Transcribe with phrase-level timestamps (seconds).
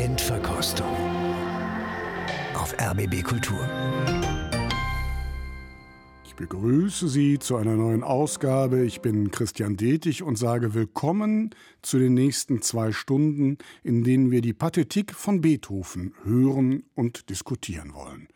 [0.00, 0.96] Blindverkostung
[2.54, 3.68] auf RBB Kultur.
[6.24, 8.82] Ich begrüße Sie zu einer neuen Ausgabe.
[8.86, 11.50] Ich bin Christian Detig und sage willkommen
[11.82, 17.92] zu den nächsten zwei Stunden, in denen wir die Pathetik von Beethoven hören und diskutieren
[17.92, 18.28] wollen.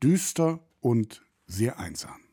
[0.00, 2.27] Düster und sehr einsam.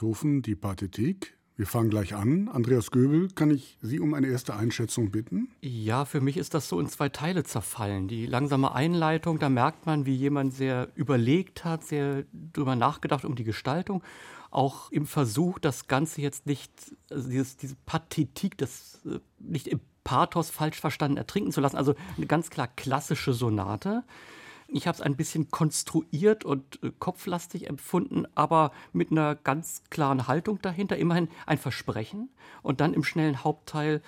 [0.00, 1.36] Beethoven, die Pathetik.
[1.56, 2.48] Wir fangen gleich an.
[2.48, 5.50] Andreas Göbel, kann ich Sie um eine erste Einschätzung bitten?
[5.60, 8.08] Ja, für mich ist das so in zwei Teile zerfallen.
[8.08, 13.34] Die langsame Einleitung, da merkt man, wie jemand sehr überlegt hat, sehr darüber nachgedacht um
[13.34, 14.02] die Gestaltung.
[14.50, 16.72] Auch im Versuch, das Ganze jetzt nicht,
[17.10, 21.76] also dieses, diese Pathetik, das äh, nicht im Pathos falsch verstanden ertrinken zu lassen.
[21.76, 24.04] Also eine ganz klar klassische Sonate.
[24.72, 30.28] Ich habe es ein bisschen konstruiert und äh, kopflastig empfunden, aber mit einer ganz klaren
[30.28, 30.96] Haltung dahinter.
[30.96, 32.28] Immerhin ein Versprechen.
[32.62, 34.00] Und dann im schnellen Hauptteil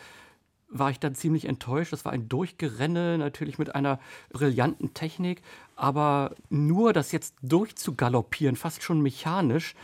[0.69, 1.93] war ich dann ziemlich enttäuscht.
[1.93, 3.99] Das war ein Durchgerenne, natürlich mit einer
[4.31, 5.43] brillanten Technik,
[5.77, 9.75] aber nur das jetzt durchzugaloppieren, fast schon mechanisch,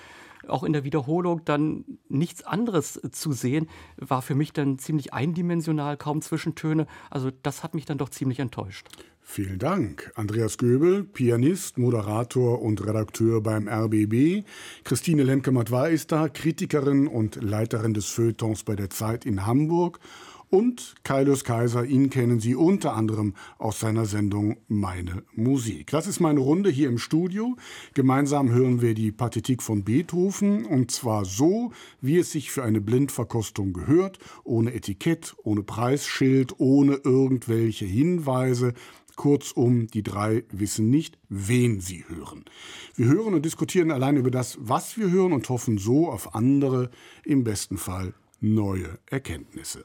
[0.47, 5.97] auch in der Wiederholung dann nichts anderes zu sehen, war für mich dann ziemlich eindimensional,
[5.97, 6.87] kaum Zwischentöne.
[7.11, 8.89] Also das hat mich dann doch ziemlich enttäuscht.
[9.31, 10.11] Vielen Dank.
[10.15, 14.43] Andreas Göbel, Pianist, Moderator und Redakteur beim RBB.
[14.85, 20.01] Christine Lemke-Matwei ist da, Kritikerin und Leiterin des Feuilletons bei der Zeit in Hamburg
[20.51, 25.91] und Kaius Kaiser, ihn kennen Sie unter anderem aus seiner Sendung Meine Musik.
[25.91, 27.57] Das ist meine Runde hier im Studio.
[27.93, 32.81] Gemeinsam hören wir die Pathetik von Beethoven und zwar so, wie es sich für eine
[32.81, 38.73] Blindverkostung gehört, ohne Etikett, ohne Preisschild, ohne irgendwelche Hinweise.
[39.19, 42.45] Kurzum, die drei wissen nicht, wen sie hören.
[42.95, 46.91] Wir hören und diskutieren allein über das, was wir hören und hoffen so auf andere,
[47.25, 49.85] im besten Fall neue Erkenntnisse.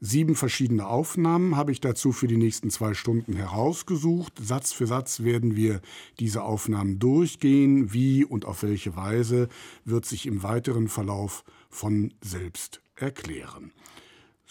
[0.00, 4.32] Sieben verschiedene Aufnahmen habe ich dazu für die nächsten zwei Stunden herausgesucht.
[4.40, 5.80] Satz für Satz werden wir
[6.18, 7.92] diese Aufnahmen durchgehen.
[7.92, 9.48] Wie und auf welche Weise
[9.84, 13.72] wird sich im weiteren Verlauf von selbst erklären.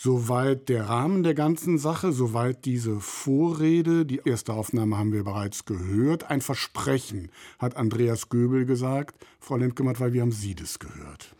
[0.03, 4.03] Soweit der Rahmen der ganzen Sache, soweit diese Vorrede.
[4.03, 6.23] Die erste Aufnahme haben wir bereits gehört.
[6.31, 9.23] Ein Versprechen, hat Andreas Göbel gesagt.
[9.39, 11.35] Frau Lendgematt, weil wir haben Sie das gehört.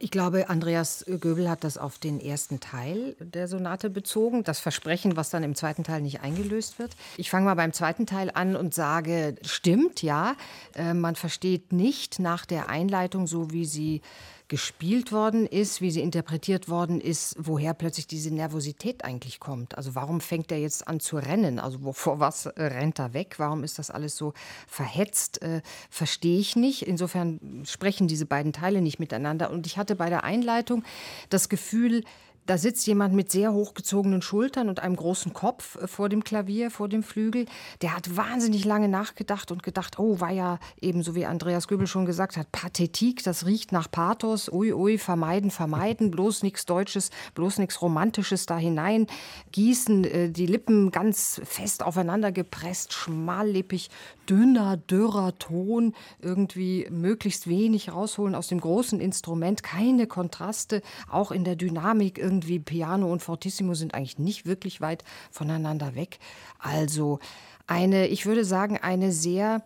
[0.00, 5.16] Ich glaube, Andreas Göbel hat das auf den ersten Teil der Sonate bezogen, das Versprechen,
[5.16, 6.96] was dann im zweiten Teil nicht eingelöst wird.
[7.18, 10.34] Ich fange mal beim zweiten Teil an und sage, stimmt, ja,
[10.74, 14.00] äh, man versteht nicht nach der Einleitung, so wie sie
[14.50, 19.78] gespielt worden ist, wie sie interpretiert worden ist, woher plötzlich diese Nervosität eigentlich kommt.
[19.78, 21.60] Also warum fängt er jetzt an zu rennen?
[21.60, 23.36] Also wovor was äh, rennt er weg?
[23.38, 24.34] Warum ist das alles so
[24.66, 25.40] verhetzt?
[25.40, 26.82] Äh, Verstehe ich nicht.
[26.82, 29.52] Insofern sprechen diese beiden Teile nicht miteinander.
[29.52, 30.82] Und ich hatte bei der Einleitung
[31.28, 32.02] das Gefühl,
[32.50, 36.72] da sitzt jemand mit sehr hochgezogenen Schultern und einem großen Kopf äh, vor dem Klavier,
[36.72, 37.46] vor dem Flügel.
[37.80, 42.06] Der hat wahnsinnig lange nachgedacht und gedacht, oh, war ja ebenso wie Andreas Göbel schon
[42.06, 47.58] gesagt hat, Pathetik, das riecht nach Pathos, ui, ui, vermeiden, vermeiden, bloß nichts Deutsches, bloß
[47.58, 49.06] nichts Romantisches da hinein,
[49.52, 53.90] gießen, äh, die Lippen ganz fest aufeinander gepresst, schmallippig,
[54.28, 61.44] dünner, dürrer Ton, irgendwie möglichst wenig rausholen aus dem großen Instrument, keine Kontraste, auch in
[61.44, 66.18] der Dynamik irgendwie Piano und Fortissimo sind eigentlich nicht wirklich weit voneinander weg.
[66.58, 67.18] Also
[67.66, 69.62] eine, ich würde sagen, eine sehr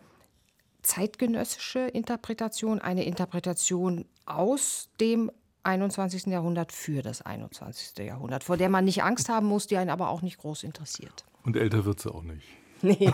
[0.82, 5.31] zeitgenössische Interpretation, eine Interpretation aus dem
[5.62, 6.26] 21.
[6.26, 8.05] Jahrhundert für das 21.
[8.05, 11.25] Jahrhundert, vor der man nicht Angst haben muss, die einen aber auch nicht groß interessiert.
[11.43, 12.47] Und älter wird sie auch nicht.
[12.84, 13.10] Nee.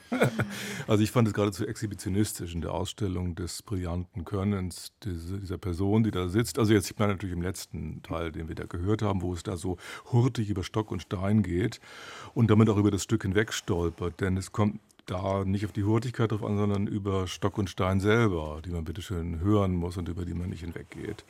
[0.86, 6.10] also ich fand es geradezu exhibitionistisch in der Ausstellung des brillanten Könnens dieser Person, die
[6.10, 6.58] da sitzt.
[6.58, 9.42] Also jetzt sieht man natürlich im letzten Teil, den wir da gehört haben, wo es
[9.42, 9.76] da so
[10.12, 11.78] hurtig über Stock und Stein geht
[12.32, 14.20] und damit auch über das Stück hinweg stolpert.
[14.22, 18.00] Denn es kommt da nicht auf die Hurtigkeit drauf an, sondern über Stock und Stein
[18.00, 21.24] selber, die man bitteschön hören muss und über die man nicht hinweggeht.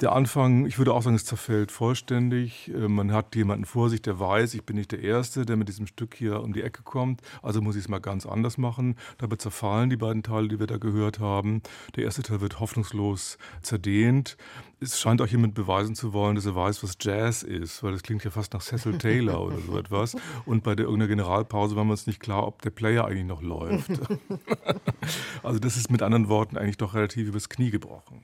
[0.00, 2.70] Der Anfang, ich würde auch sagen, es zerfällt vollständig.
[2.74, 5.68] Äh, man hat jemanden vor sich, der weiß, ich bin nicht der Erste, der mit
[5.68, 8.96] diesem Stück hier um die Ecke kommt, also muss ich es mal ganz anders machen.
[9.18, 11.62] Dabei zerfallen die beiden Teile, die wir da gehört haben.
[11.96, 14.36] Der erste Teil wird hoffnungslos zerdehnt
[14.82, 18.02] es scheint auch jemand beweisen zu wollen, dass er weiß, was Jazz ist, weil das
[18.02, 20.16] klingt ja fast nach Cecil Taylor oder so etwas.
[20.44, 23.42] Und bei der irgendeiner Generalpause war man uns nicht klar, ob der Player eigentlich noch
[23.42, 23.90] läuft.
[25.42, 28.22] also das ist mit anderen Worten eigentlich doch relativ übers Knie gebrochen.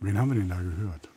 [0.00, 1.08] Wen haben wir denn da gehört?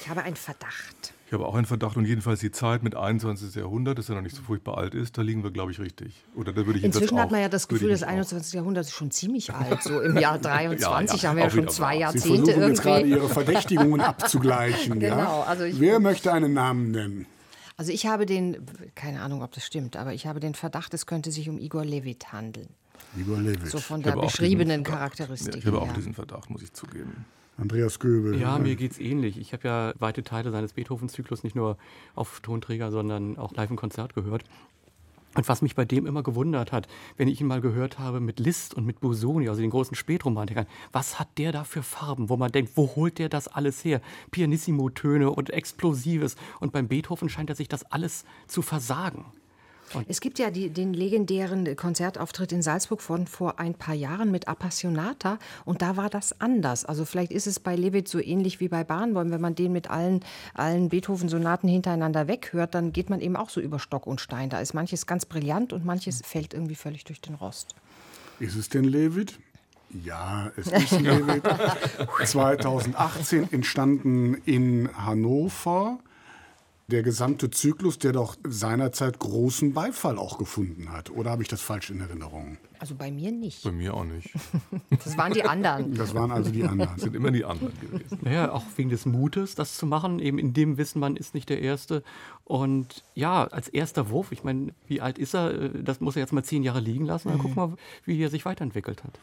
[0.00, 1.14] Ich habe einen Verdacht.
[1.26, 3.52] Ich habe auch einen Verdacht und jedenfalls die Zeit mit 21.
[3.56, 6.24] Jahrhundert, das ja noch nicht so furchtbar alt ist, da liegen wir, glaube ich, richtig.
[6.36, 8.54] Oder da würde ich Inzwischen hat man ja das Gefühl, das 21.
[8.54, 9.82] Jahrhundert ist schon ziemlich alt.
[9.82, 12.68] So im Jahr 23 ja, ja, haben wir ja schon zwei Jahrzehnte Sie versuchen irgendwie.
[12.68, 15.00] jetzt gerade Ihre Verdächtigungen abzugleichen.
[15.00, 15.42] genau, ja?
[15.42, 17.26] also Wer möchte einen Namen nennen?
[17.76, 18.64] Also ich habe den,
[18.94, 21.84] keine Ahnung, ob das stimmt, aber ich habe den Verdacht, es könnte sich um Igor
[21.84, 22.68] Levit handeln.
[23.18, 23.68] Igor Levit.
[23.68, 25.56] So von der beschriebenen Charakteristik.
[25.56, 27.26] ich habe auch diesen Verdacht, muss ich zugeben.
[27.58, 28.38] Andreas Göbel.
[28.38, 29.38] Ja, mir geht es ähnlich.
[29.38, 31.78] Ich habe ja weite Teile seines Beethoven-Zyklus nicht nur
[32.14, 34.44] auf Tonträger, sondern auch live im Konzert gehört.
[35.36, 36.88] Und was mich bei dem immer gewundert hat,
[37.18, 40.66] wenn ich ihn mal gehört habe mit Liszt und mit Busoni, also den großen Spätromantikern,
[40.92, 44.00] was hat der da für Farben, wo man denkt, wo holt der das alles her?
[44.30, 46.36] Pianissimo-Töne und Explosives.
[46.58, 49.26] Und beim Beethoven scheint er sich das alles zu versagen.
[49.94, 54.30] Und es gibt ja die, den legendären Konzertauftritt in Salzburg von vor ein paar Jahren
[54.30, 56.84] mit Appassionata und da war das anders.
[56.84, 59.30] Also vielleicht ist es bei Levit so ähnlich wie bei Barenboim.
[59.30, 60.24] Wenn man den mit allen,
[60.54, 64.50] allen Beethoven-Sonaten hintereinander weghört, dann geht man eben auch so über Stock und Stein.
[64.50, 67.74] Da ist manches ganz brillant und manches fällt irgendwie völlig durch den Rost.
[68.40, 69.38] Ist es denn Levit?
[70.04, 71.42] Ja, es ist Levit.
[72.24, 75.98] 2018 entstanden in Hannover
[76.88, 81.10] der gesamte Zyklus, der doch seinerzeit großen Beifall auch gefunden hat.
[81.10, 82.58] Oder habe ich das falsch in Erinnerung?
[82.78, 83.64] Also bei mir nicht.
[83.64, 84.30] Bei mir auch nicht.
[85.04, 85.94] Das waren die anderen.
[85.94, 86.90] Das waren also die anderen.
[86.94, 88.18] Das sind immer die anderen gewesen.
[88.22, 91.48] Naja, auch wegen des Mutes, das zu machen, eben in dem Wissen, man ist nicht
[91.48, 92.02] der Erste.
[92.44, 95.68] Und ja, als erster Wurf, ich meine, wie alt ist er?
[95.68, 97.28] Das muss er jetzt mal zehn Jahre liegen lassen.
[97.28, 97.42] Dann mhm.
[97.42, 97.72] guck mal,
[98.04, 99.18] wie er sich weiterentwickelt hat.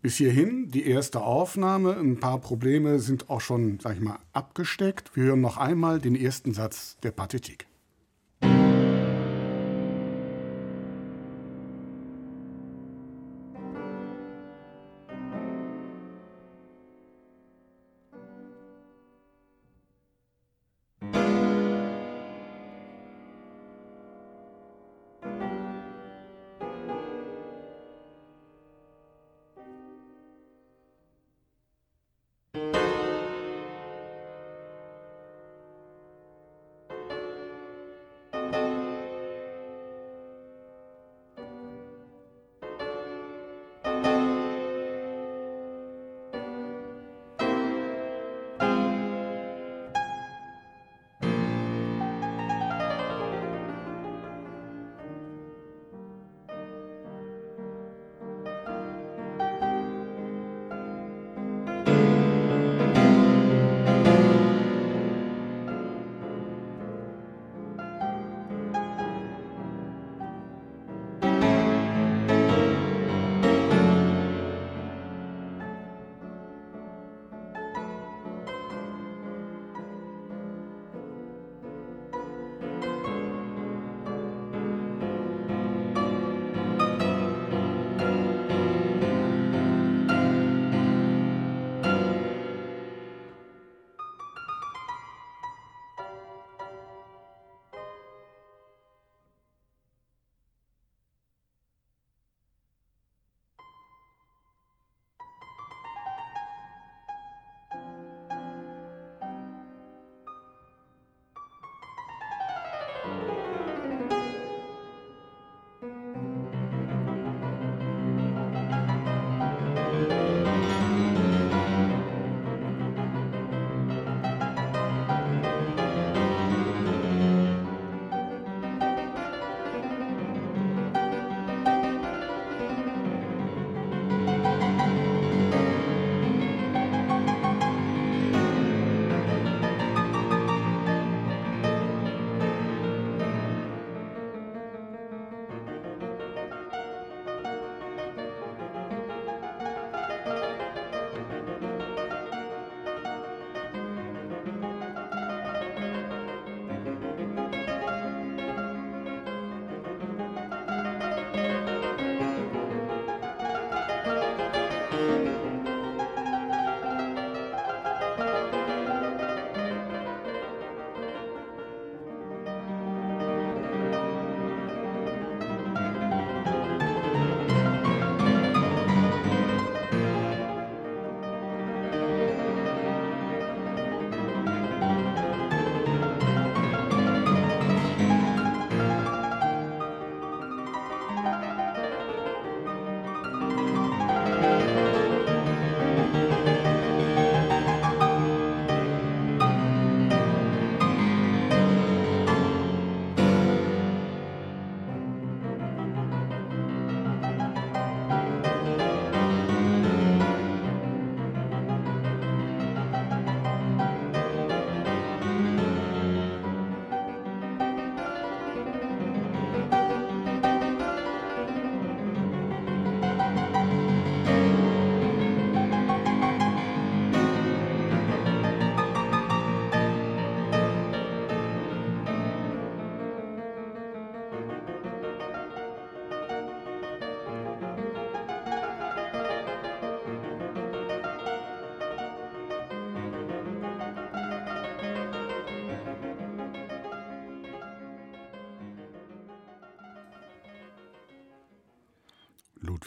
[0.00, 1.96] Bis hierhin die erste Aufnahme.
[1.96, 5.16] Ein paar Probleme sind auch schon, sag ich mal, abgesteckt.
[5.16, 7.66] Wir hören noch einmal den ersten Satz der Pathetik.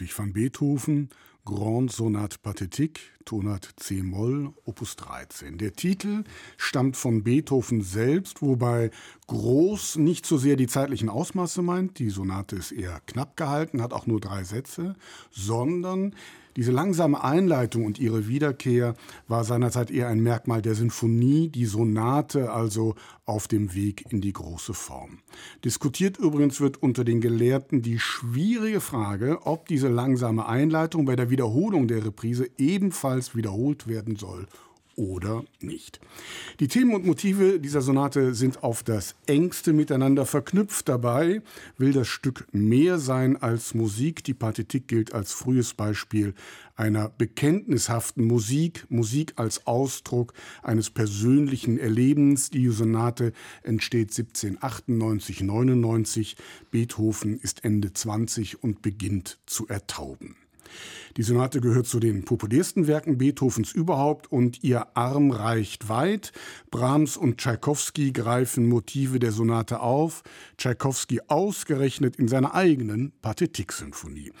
[0.02, 1.10] Ludwig van Beethoven,
[1.44, 5.58] Grand Sonate Pathétique, Tonart C-Moll, Opus 13.
[5.58, 6.24] Der Titel
[6.56, 8.90] stammt von Beethoven selbst, wobei
[9.28, 13.92] groß nicht so sehr die zeitlichen Ausmaße meint, die Sonate ist eher knapp gehalten, hat
[13.92, 14.96] auch nur drei Sätze,
[15.30, 16.16] sondern
[16.56, 18.94] diese langsame Einleitung und ihre Wiederkehr
[19.28, 22.94] war seinerzeit eher ein Merkmal der Sinfonie, die Sonate also
[23.24, 25.18] auf dem Weg in die große Form.
[25.64, 31.30] Diskutiert übrigens wird unter den Gelehrten die schwierige Frage, ob diese langsame Einleitung bei der
[31.30, 34.46] Wiederholung der Reprise ebenfalls wiederholt werden soll
[34.96, 36.00] oder nicht.
[36.60, 40.88] Die Themen und Motive dieser Sonate sind auf das engste miteinander verknüpft.
[40.88, 41.42] Dabei
[41.78, 44.24] will das Stück mehr sein als Musik.
[44.24, 46.34] Die Partitik gilt als frühes Beispiel
[46.76, 50.32] einer bekenntnishaften Musik, Musik als Ausdruck
[50.62, 52.50] eines persönlichen Erlebens.
[52.50, 53.32] Die Sonate
[53.62, 56.36] entsteht 1798, 99.
[56.70, 60.36] Beethoven ist Ende 20 und beginnt zu ertauben.
[61.16, 66.32] Die Sonate gehört zu den populärsten Werken Beethovens überhaupt und ihr Arm reicht weit.
[66.70, 70.22] Brahms und Tschaikowski greifen Motive der Sonate auf,
[70.56, 74.32] Tschaikowski ausgerechnet in seiner eigenen Pathetik-Sinfonie.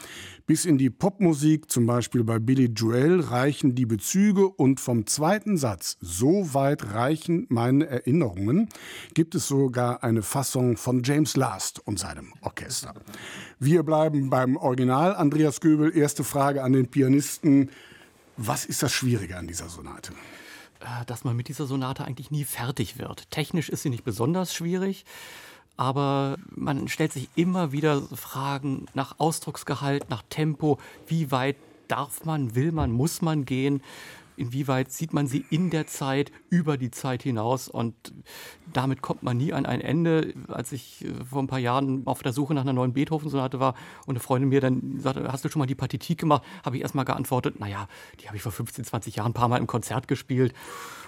[0.46, 5.56] Bis in die Popmusik, zum Beispiel bei Billy Joel, reichen die Bezüge und vom zweiten
[5.56, 8.68] Satz, so weit reichen meine Erinnerungen,
[9.14, 12.94] gibt es sogar eine Fassung von James Last und seinem Orchester.
[13.60, 15.14] Wir bleiben beim Original.
[15.14, 17.70] Andreas Göbel, erste Frage an den Pianisten.
[18.36, 20.12] Was ist das Schwierige an dieser Sonate?
[20.80, 23.30] Äh, dass man mit dieser Sonate eigentlich nie fertig wird.
[23.30, 25.04] Technisch ist sie nicht besonders schwierig
[25.76, 31.56] aber man stellt sich immer wieder Fragen nach Ausdrucksgehalt, nach Tempo, wie weit
[31.88, 33.82] darf man, will man, muss man gehen
[34.36, 37.94] inwieweit sieht man sie in der Zeit, über die Zeit hinaus und
[38.72, 40.34] damit kommt man nie an ein Ende.
[40.48, 43.74] Als ich äh, vor ein paar Jahren auf der Suche nach einer neuen Beethoven-Sonate war
[44.06, 46.82] und eine Freundin mir dann sagte, hast du schon mal die Partitik gemacht, habe ich
[46.82, 47.88] erstmal geantwortet, naja,
[48.20, 50.54] die habe ich vor 15, 20 Jahren ein paar Mal im Konzert gespielt.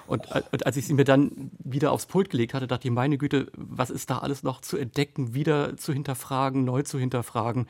[0.06, 0.30] Und
[0.66, 3.88] als ich sie mir dann wieder aufs Pult gelegt hatte, dachte ich, meine Güte, was
[3.88, 7.66] ist da alles noch zu entdecken, wieder zu hinterfragen, neu zu hinterfragen.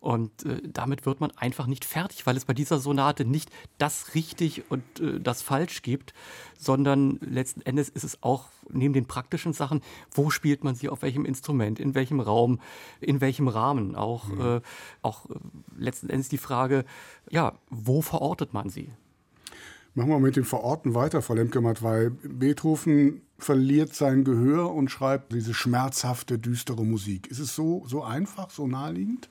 [0.00, 4.14] Und äh, damit wird man einfach nicht fertig, weil es bei dieser Sonate nicht das
[4.14, 6.14] richtig und äh, das falsch gibt,
[6.58, 11.02] sondern letzten Endes ist es auch neben den praktischen Sachen, wo spielt man sie, auf
[11.02, 12.60] welchem Instrument, in welchem Raum,
[13.00, 13.94] in welchem Rahmen.
[13.94, 14.40] Auch, mhm.
[14.40, 14.60] äh,
[15.02, 15.34] auch äh,
[15.76, 16.86] letzten Endes die Frage,
[17.28, 18.88] ja, wo verortet man sie?
[19.94, 25.32] Machen wir mit dem Verorten weiter, Frau Lemkematt, weil Beethoven verliert sein Gehör und schreibt
[25.32, 27.26] diese schmerzhafte, düstere Musik.
[27.26, 29.28] Ist es so, so einfach, so naheliegend?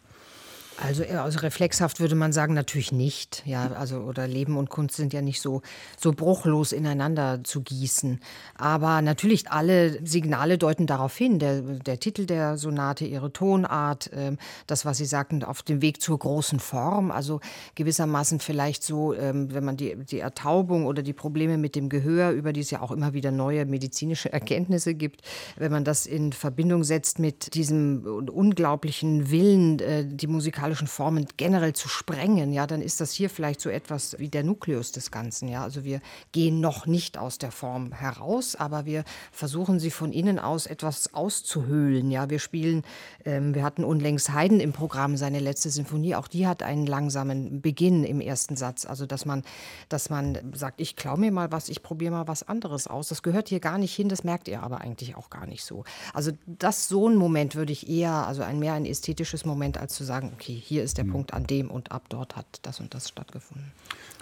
[0.82, 3.44] Also, also reflexhaft würde man sagen, natürlich nicht.
[3.46, 5.62] Ja, also, oder Leben und Kunst sind ja nicht so,
[5.98, 8.20] so bruchlos ineinander zu gießen.
[8.56, 11.40] Aber natürlich alle Signale deuten darauf hin.
[11.40, 14.38] Der, der Titel der Sonate, ihre Tonart, äh,
[14.68, 17.12] das, was Sie sagten, auf dem Weg zur großen Form.
[17.12, 17.42] Also
[17.76, 22.32] gewissermaßen vielleicht so, ähm, wenn man die, die Ertaubung oder die Probleme mit dem Gehör,
[22.32, 25.22] über die es ja auch immer wieder neue medizinische Erkenntnisse gibt,
[25.58, 31.26] wenn man das in Verbindung setzt mit diesem unglaublichen Willen, äh, die musikalische musikalischen Formen
[31.38, 35.10] generell zu sprengen, ja, dann ist das hier vielleicht so etwas wie der Nukleus des
[35.10, 35.48] Ganzen.
[35.48, 35.64] Ja.
[35.64, 36.00] Also wir
[36.32, 41.14] gehen noch nicht aus der Form heraus, aber wir versuchen sie von innen aus etwas
[41.14, 42.12] auszuhöhlen.
[42.12, 42.30] Ja.
[42.30, 42.84] Wir spielen,
[43.26, 47.62] ähm, wir hatten unlängst Haydn im Programm, seine letzte Sinfonie, auch die hat einen langsamen
[47.62, 48.86] Beginn im ersten Satz.
[48.86, 49.44] Also dass man,
[49.90, 53.10] dass man sagt, ich klaue mir mal was, ich probiere mal was anderes aus.
[53.10, 55.84] Das gehört hier gar nicht hin, das merkt ihr aber eigentlich auch gar nicht so.
[56.14, 59.96] Also das so ein Moment würde ich eher, also ein mehr ein ästhetisches Moment, als
[59.96, 61.12] zu sagen, okay, hier ist der mhm.
[61.12, 63.72] Punkt an dem und ab dort hat das und das stattgefunden.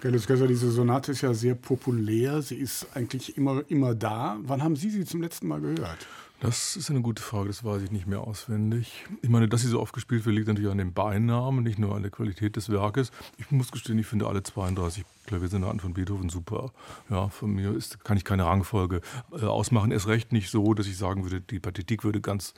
[0.01, 2.41] Gellus Gösser, diese Sonate ist ja sehr populär.
[2.41, 4.37] Sie ist eigentlich immer, immer da.
[4.43, 6.07] Wann haben Sie sie zum letzten Mal gehört?
[6.39, 9.05] Das ist eine gute Frage, das weiß ich nicht mehr auswendig.
[9.23, 11.95] Ich meine, dass sie so oft gespielt wird, liegt natürlich an dem Beinamen, nicht nur
[11.95, 13.11] an der Qualität des Werkes.
[13.39, 16.71] Ich muss gestehen, ich finde alle 32 Klaviersonaten von Beethoven super.
[17.09, 19.91] Ja, von mir ist, kann ich keine Rangfolge äh, ausmachen.
[19.91, 22.53] Erst recht nicht so, dass ich sagen würde, die Partitik würde ganz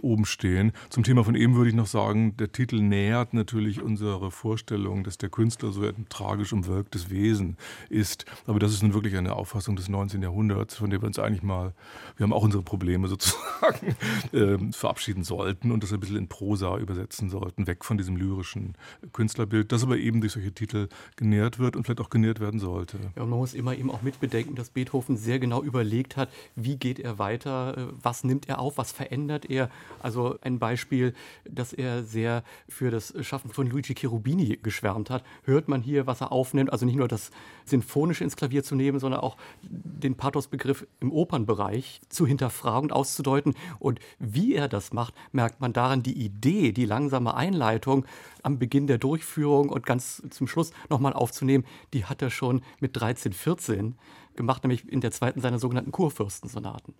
[0.00, 0.72] oben stehen.
[0.90, 5.18] Zum Thema von eben würde ich noch sagen, der Titel nähert natürlich unsere Vorstellung, dass
[5.18, 7.56] der Künstler so ein tragisch umwölktes Wesen
[7.88, 8.26] ist.
[8.46, 10.22] Aber das ist nun wirklich eine Auffassung des 19.
[10.22, 11.72] Jahrhunderts, von der wir uns eigentlich mal,
[12.16, 13.96] wir haben auch unsere Probleme sozusagen,
[14.32, 18.74] äh, verabschieden sollten und das ein bisschen in Prosa übersetzen sollten, weg von diesem lyrischen
[19.12, 22.98] Künstlerbild, das aber eben durch solche Titel genährt wird und vielleicht auch genährt werden sollte.
[23.16, 26.98] Ja, man muss immer eben auch mitbedenken, dass Beethoven sehr genau überlegt hat, wie geht
[26.98, 29.70] er weiter, äh, was nimmt er auf, was verändert er.
[30.00, 31.14] Also ein Beispiel,
[31.48, 36.20] dass er sehr für das Schaffen von Luigi Cherubini geschwärmt hat, hört man hier, was
[36.20, 37.30] er aufnimmt also nicht nur das
[37.64, 43.54] Sinfonische ins Klavier zu nehmen, sondern auch den Pathosbegriff im Opernbereich zu hinterfragen und auszudeuten.
[43.78, 48.04] Und wie er das macht, merkt man daran, die Idee, die langsame Einleitung
[48.42, 52.96] am Beginn der Durchführung und ganz zum Schluss nochmal aufzunehmen, die hat er schon mit
[52.96, 53.96] 13, 14
[54.36, 56.94] gemacht, nämlich in der zweiten seiner sogenannten Kurfürstensonaten.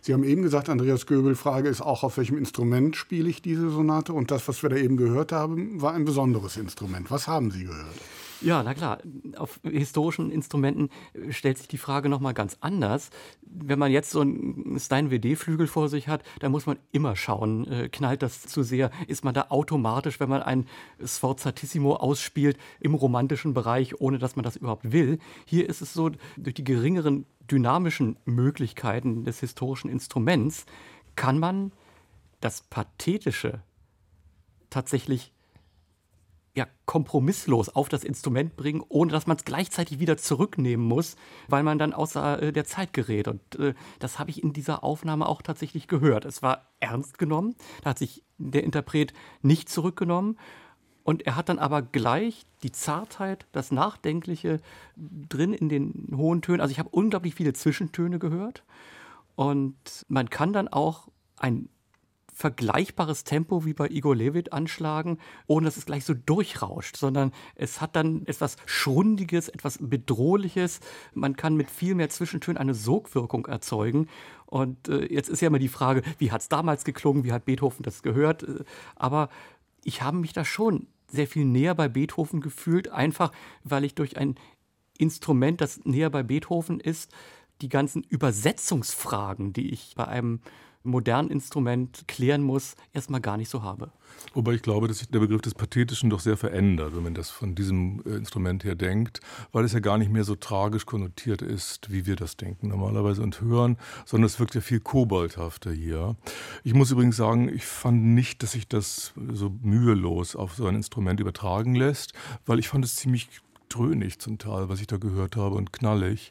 [0.00, 3.70] Sie haben eben gesagt, Andreas Göbel, Frage ist auch, auf welchem Instrument spiele ich diese
[3.70, 4.12] Sonate?
[4.12, 7.10] Und das, was wir da eben gehört haben, war ein besonderes Instrument.
[7.10, 7.96] Was haben Sie gehört?
[8.42, 8.98] Ja, na klar.
[9.36, 10.90] Auf historischen Instrumenten
[11.30, 13.10] stellt sich die Frage nochmal ganz anders.
[13.42, 17.88] Wenn man jetzt so einen Stein-WD-Flügel vor sich hat, dann muss man immer schauen, äh,
[17.88, 18.90] knallt das zu sehr?
[19.06, 20.66] Ist man da automatisch, wenn man ein
[21.04, 25.18] Sforzatissimo ausspielt, im romantischen Bereich, ohne dass man das überhaupt will?
[25.44, 30.66] Hier ist es so, durch die geringeren dynamischen Möglichkeiten des historischen Instruments
[31.14, 31.72] kann man
[32.40, 33.62] das Pathetische
[34.70, 35.32] tatsächlich
[36.54, 41.16] ja, kompromisslos auf das Instrument bringen, ohne dass man es gleichzeitig wieder zurücknehmen muss,
[41.48, 43.26] weil man dann außer äh, der Zeit gerät.
[43.26, 46.26] Und äh, das habe ich in dieser Aufnahme auch tatsächlich gehört.
[46.26, 50.38] Es war ernst genommen, da hat sich der Interpret nicht zurückgenommen.
[51.04, 54.60] Und er hat dann aber gleich die Zartheit, das Nachdenkliche
[54.94, 56.60] drin in den hohen Tönen.
[56.60, 58.62] Also ich habe unglaublich viele Zwischentöne gehört.
[59.34, 61.70] Und man kann dann auch ein
[62.32, 67.80] vergleichbares Tempo wie bei Igor Levit anschlagen, ohne dass es gleich so durchrauscht, sondern es
[67.80, 70.80] hat dann etwas Schrundiges, etwas Bedrohliches.
[71.14, 74.08] Man kann mit viel mehr Zwischentönen eine Sogwirkung erzeugen.
[74.46, 77.44] Und äh, jetzt ist ja immer die Frage, wie hat es damals geklungen, wie hat
[77.44, 78.42] Beethoven das gehört?
[78.42, 78.64] Äh,
[78.96, 79.28] aber
[79.84, 84.16] ich habe mich da schon sehr viel näher bei Beethoven gefühlt, einfach weil ich durch
[84.16, 84.36] ein
[84.98, 87.12] Instrument, das näher bei Beethoven ist,
[87.60, 90.40] die ganzen Übersetzungsfragen, die ich bei einem
[90.82, 93.90] modernen Instrument klären muss, erstmal gar nicht so habe.
[94.34, 97.30] Wobei ich glaube, dass sich der Begriff des Pathetischen doch sehr verändert, wenn man das
[97.30, 99.20] von diesem äh, Instrument her denkt,
[99.52, 103.22] weil es ja gar nicht mehr so tragisch konnotiert ist, wie wir das denken normalerweise
[103.22, 106.16] und hören, sondern es wirkt ja viel koboldhafter hier.
[106.64, 110.76] Ich muss übrigens sagen, ich fand nicht, dass sich das so mühelos auf so ein
[110.76, 112.12] Instrument übertragen lässt,
[112.46, 113.28] weil ich fand es ziemlich
[113.68, 116.30] dröhnig zum Teil, was ich da gehört habe und knallig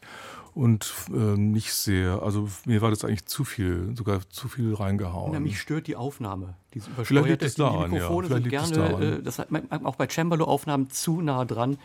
[0.53, 2.21] und äh, nicht sehr.
[2.23, 5.31] Also mir war das eigentlich zu viel, sogar zu viel reingehauen.
[5.33, 6.55] Na, mich stört die Aufnahme.
[6.73, 8.35] Diese Vielleicht liegt es daran, die Mikrofone ja.
[8.35, 9.49] sind gerne, äh, das hat
[9.83, 11.77] auch bei Cembalo-Aufnahmen zu nah dran.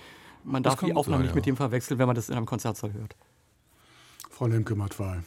[0.44, 1.36] Man darf die Aufnahme sein, nicht ja.
[1.36, 3.16] mit dem verwechseln, wenn man das in einem Konzertsaal hört.
[4.30, 5.22] Frau Lemke-Matwei.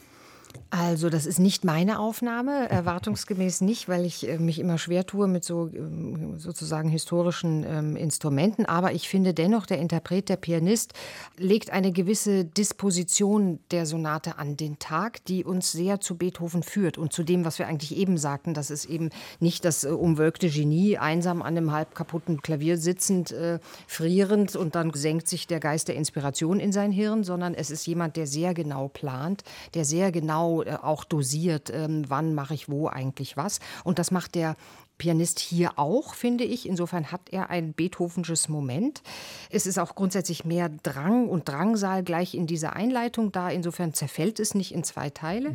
[0.72, 5.26] Also das ist nicht meine Aufnahme, erwartungsgemäß nicht, weil ich äh, mich immer schwer tue
[5.26, 8.66] mit so ähm, sozusagen historischen ähm, Instrumenten.
[8.66, 10.94] Aber ich finde dennoch, der Interpret, der Pianist,
[11.36, 16.98] legt eine gewisse Disposition der Sonate an den Tag, die uns sehr zu Beethoven führt
[16.98, 19.10] und zu dem, was wir eigentlich eben sagten, dass es eben
[19.40, 23.58] nicht das äh, umwölkte Genie, einsam an einem halb kaputten Klavier sitzend, äh,
[23.88, 27.86] frierend und dann senkt sich der Geist der Inspiration in sein Hirn, sondern es ist
[27.88, 29.42] jemand, der sehr genau plant,
[29.74, 33.60] der sehr genau genau äh, auch dosiert, ähm, wann mache ich wo eigentlich was.
[33.84, 34.56] Und das macht der
[35.00, 36.68] Pianist hier auch, finde ich.
[36.68, 39.02] Insofern hat er ein Beethovensches Moment.
[39.48, 43.48] Es ist auch grundsätzlich mehr Drang und Drangsal gleich in dieser Einleitung da.
[43.48, 45.52] Insofern zerfällt es nicht in zwei Teile,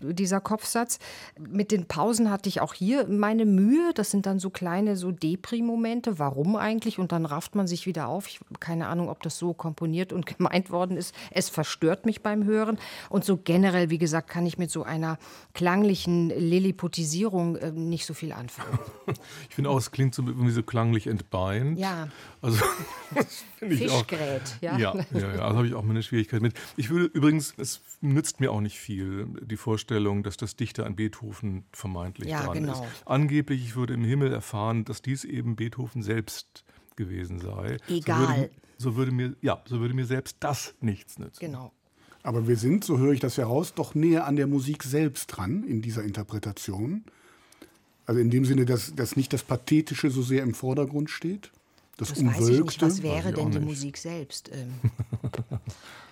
[0.00, 0.16] mhm.
[0.16, 0.98] dieser Kopfsatz.
[1.38, 3.92] Mit den Pausen hatte ich auch hier meine Mühe.
[3.94, 6.18] Das sind dann so kleine so Depri-Momente.
[6.18, 6.98] Warum eigentlich?
[6.98, 8.26] Und dann rafft man sich wieder auf.
[8.26, 11.14] Ich habe keine Ahnung, ob das so komponiert und gemeint worden ist.
[11.30, 12.78] Es verstört mich beim Hören.
[13.10, 15.18] Und so generell, wie gesagt, kann ich mit so einer
[15.54, 18.76] klanglichen Lilliputisierung äh, nicht so viel anfangen.
[19.48, 21.78] Ich finde auch, es klingt so irgendwie so klanglich entbeint.
[21.78, 22.08] Ja.
[22.40, 22.64] Also,
[23.14, 24.78] das ich Fischgerät, auch, ja.
[24.78, 25.28] Ja, ja, ja.
[25.40, 26.54] Also habe ich auch meine Schwierigkeit mit.
[26.76, 30.96] Ich würde übrigens, es nützt mir auch nicht viel, die Vorstellung, dass das Dichter an
[30.96, 32.84] Beethoven vermeintlich ja, dran genau.
[32.84, 33.06] ist.
[33.06, 36.64] Angeblich, ich würde im Himmel erfahren, dass dies eben Beethoven selbst
[36.96, 37.78] gewesen sei.
[37.88, 38.20] Egal.
[38.20, 41.40] So würde, so würde mir, ja, so würde mir selbst das nichts nützen.
[41.40, 41.72] Genau.
[42.22, 45.62] Aber wir sind, so höre ich das heraus, doch näher an der Musik selbst dran
[45.64, 47.04] in dieser Interpretation.
[48.08, 51.50] Also in dem Sinne, dass, dass nicht das Pathetische so sehr im Vordergrund steht.
[51.98, 52.40] Das, das Umwölkte.
[52.40, 52.82] Weiß ich nicht.
[52.82, 54.50] Was wäre denn die Musik selbst?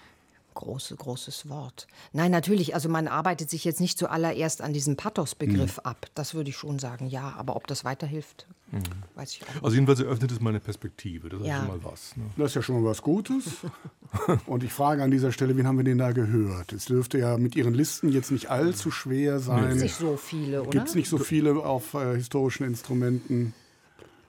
[0.57, 1.87] Große, großes Wort.
[2.15, 5.85] Nein, natürlich, also man arbeitet sich jetzt nicht zuallererst an diesem Pathos-Begriff mhm.
[5.85, 6.07] ab.
[6.15, 7.35] Das würde ich schon sagen, ja.
[7.37, 8.81] Aber ob das weiterhilft, mhm.
[9.17, 9.65] weiß ich auch nicht.
[9.65, 11.29] Also jedenfalls eröffnet es meine Perspektive.
[11.29, 11.59] Das ist ja.
[11.59, 12.17] schon mal was.
[12.17, 12.25] Ne?
[12.39, 13.45] Das ist ja schon mal was Gutes.
[14.47, 16.73] Und ich frage an dieser Stelle, wen haben wir denn da gehört?
[16.73, 19.61] Es dürfte ja mit Ihren Listen jetzt nicht allzu schwer sein.
[19.61, 20.71] Gibt es nicht so viele, oder?
[20.71, 23.53] Gibt es nicht so viele auf äh, historischen Instrumenten?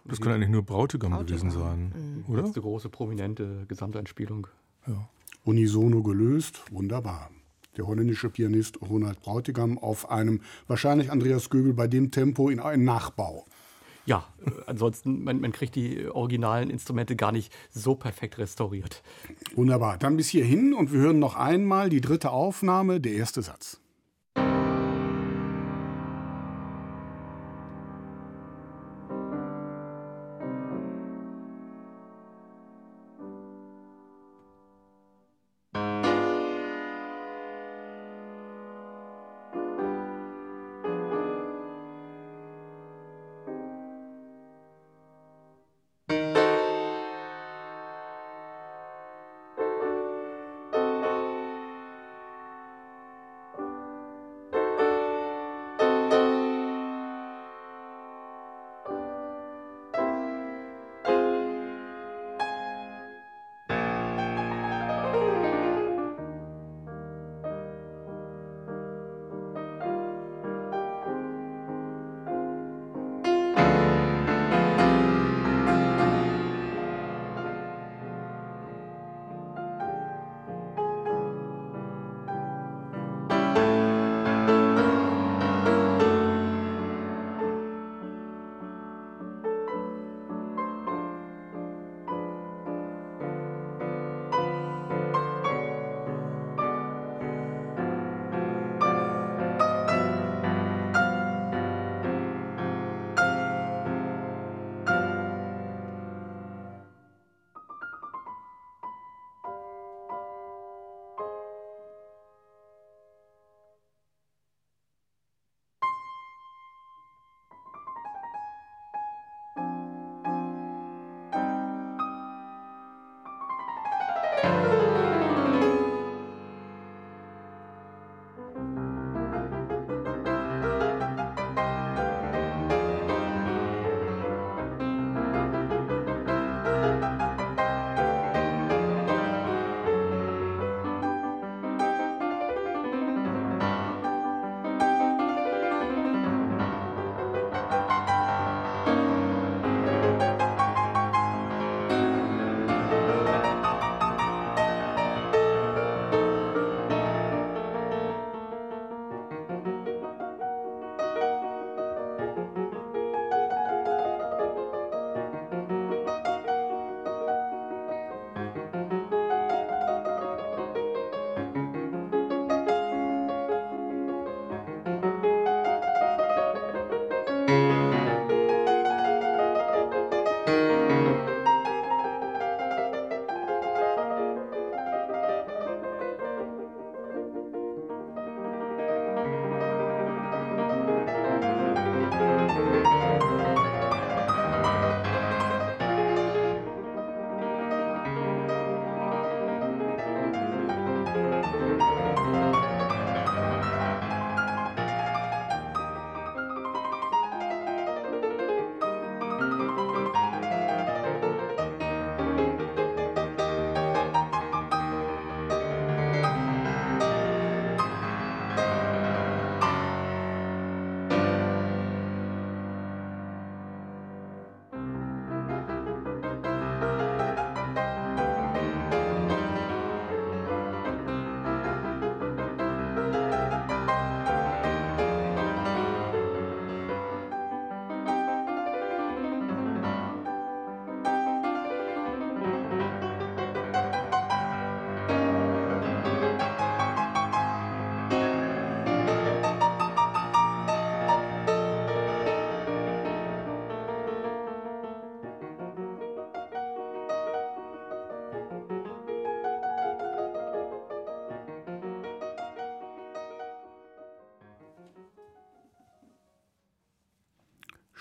[0.03, 1.25] Das kann eigentlich nur Brautigam, Brautigam.
[1.25, 2.25] gewesen sein, mhm.
[2.27, 2.41] oder?
[2.41, 4.47] Das ist eine große, prominente Gesamteinspielung.
[4.87, 5.07] Ja.
[5.47, 7.31] Unisono gelöst, wunderbar.
[7.77, 12.83] Der holländische Pianist Ronald Brautigam auf einem, wahrscheinlich Andreas Göbel, bei dem Tempo in einem
[12.83, 13.45] Nachbau.
[14.05, 19.03] ja, äh, ansonsten, man, man, kriegt die originalen Instrumente gar nicht so perfekt restauriert.
[19.55, 19.97] Wunderbar.
[19.97, 23.79] Dann bis hierhin und wir hören noch einmal die dritte Aufnahme, der erste Satz.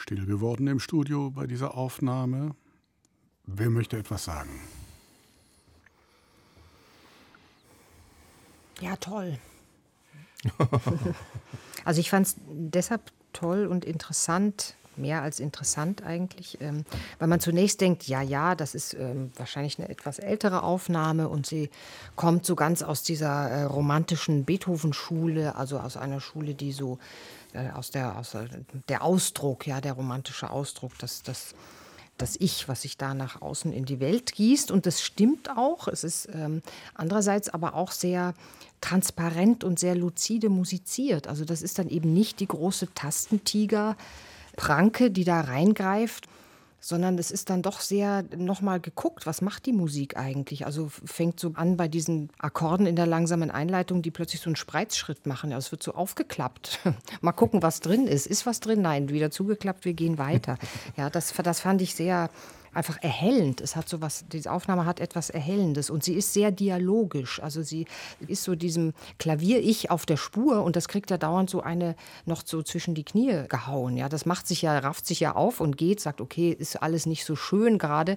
[0.06, 2.54] Still geworden im Studio bei dieser Aufnahme.
[3.44, 4.60] Wer möchte etwas sagen?
[8.80, 9.38] Ja, toll.
[11.84, 16.84] also ich fand es deshalb toll und interessant, mehr als interessant eigentlich, ähm,
[17.18, 21.46] weil man zunächst denkt, ja, ja, das ist ähm, wahrscheinlich eine etwas ältere Aufnahme und
[21.46, 21.68] sie
[22.14, 26.98] kommt so ganz aus dieser äh, romantischen Beethoven-Schule, also aus einer Schule, die so
[27.74, 28.36] aus der, aus
[28.88, 31.54] der Ausdruck, ja, der romantische Ausdruck, das, das,
[32.18, 34.70] das Ich, was sich da nach außen in die Welt gießt.
[34.70, 35.88] Und das stimmt auch.
[35.88, 36.62] Es ist ähm,
[36.94, 38.34] andererseits aber auch sehr
[38.80, 41.28] transparent und sehr luzide musiziert.
[41.28, 43.96] Also das ist dann eben nicht die große Tastentiger.
[44.56, 46.28] Pranke, die da reingreift
[46.86, 50.66] sondern es ist dann doch sehr nochmal geguckt, was macht die Musik eigentlich?
[50.66, 54.54] Also fängt so an bei diesen Akkorden in der langsamen Einleitung, die plötzlich so einen
[54.54, 55.50] Spreizschritt machen.
[55.50, 56.78] Ja, es wird so aufgeklappt.
[57.22, 58.28] mal gucken, was drin ist.
[58.28, 58.82] Ist was drin?
[58.82, 60.58] Nein, wieder zugeklappt, wir gehen weiter.
[60.96, 62.30] Ja, das, das fand ich sehr
[62.76, 63.60] einfach erhellend.
[63.60, 67.42] Es hat so was, diese Aufnahme hat etwas Erhellendes und sie ist sehr dialogisch.
[67.42, 67.86] Also sie
[68.26, 72.42] ist so diesem Klavier-Ich auf der Spur und das kriegt ja dauernd so eine noch
[72.44, 73.96] so zwischen die Knie gehauen.
[73.96, 77.06] Ja, das macht sich ja, rafft sich ja auf und geht, sagt, okay, ist alles
[77.06, 78.16] nicht so schön gerade.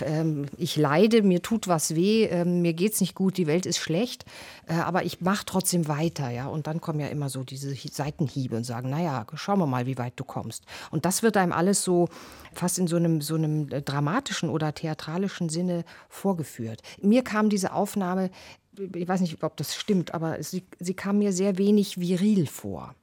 [0.00, 3.78] Ähm, ich leide, mir tut was weh, ähm, mir geht's nicht gut, die Welt ist
[3.78, 4.24] schlecht,
[4.68, 6.30] äh, aber ich mache trotzdem weiter.
[6.30, 9.86] Ja, und dann kommen ja immer so diese Seitenhiebe und sagen, naja, schauen wir mal,
[9.86, 10.64] wie weit du kommst.
[10.90, 12.08] Und das wird einem alles so
[12.52, 16.82] fast in so einem, so einem äh, dramatischen oder theatralischen Sinne vorgeführt.
[17.00, 18.30] Mir kam diese Aufnahme,
[18.76, 22.94] ich weiß nicht, ob das stimmt, aber sie, sie kam mir sehr wenig viril vor,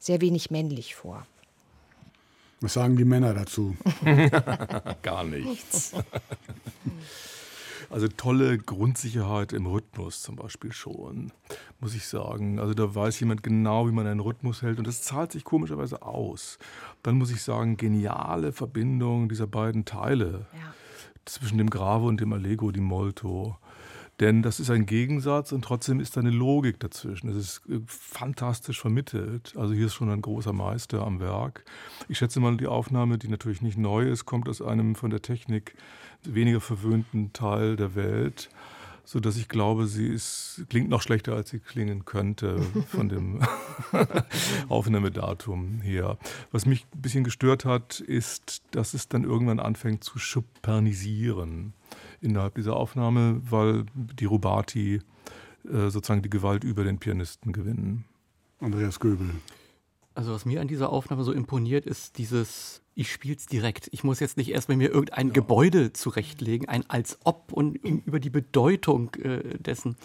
[0.00, 1.24] sehr wenig männlich vor.
[2.60, 3.76] Was sagen die Männer dazu?
[5.02, 5.92] Gar nichts.
[7.92, 11.30] Also tolle Grundsicherheit im Rhythmus zum Beispiel schon,
[11.78, 12.58] muss ich sagen.
[12.58, 16.00] Also da weiß jemand genau, wie man einen Rhythmus hält und das zahlt sich komischerweise
[16.00, 16.58] aus.
[17.02, 20.74] Dann muss ich sagen, geniale Verbindung dieser beiden Teile ja.
[21.26, 23.58] zwischen dem Grave und dem Allegro di Molto.
[24.20, 27.28] Denn das ist ein Gegensatz und trotzdem ist da eine Logik dazwischen.
[27.30, 29.54] Es ist äh, fantastisch vermittelt.
[29.56, 31.64] Also hier ist schon ein großer Meister am Werk.
[32.08, 35.22] Ich schätze mal, die Aufnahme, die natürlich nicht neu ist, kommt aus einem von der
[35.22, 35.74] Technik
[36.24, 38.48] weniger verwöhnten Teil der Welt,
[39.04, 43.40] so dass ich glaube, sie ist, klingt noch schlechter, als sie klingen könnte von dem
[44.68, 46.18] Aufnahmedatum her.
[46.50, 51.74] Was mich ein bisschen gestört hat, ist, dass es dann irgendwann anfängt zu schupernisieren
[52.20, 55.00] innerhalb dieser Aufnahme, weil die Rubati
[55.64, 58.04] äh, sozusagen die Gewalt über den Pianisten gewinnen.
[58.60, 59.30] Andreas Göbel.
[60.14, 63.88] Also was mir an dieser Aufnahme so imponiert, ist dieses, ich spiele es direkt.
[63.92, 65.32] Ich muss jetzt nicht erst bei mir irgendein ja.
[65.32, 69.96] Gebäude zurechtlegen, ein als ob und über die Bedeutung äh, dessen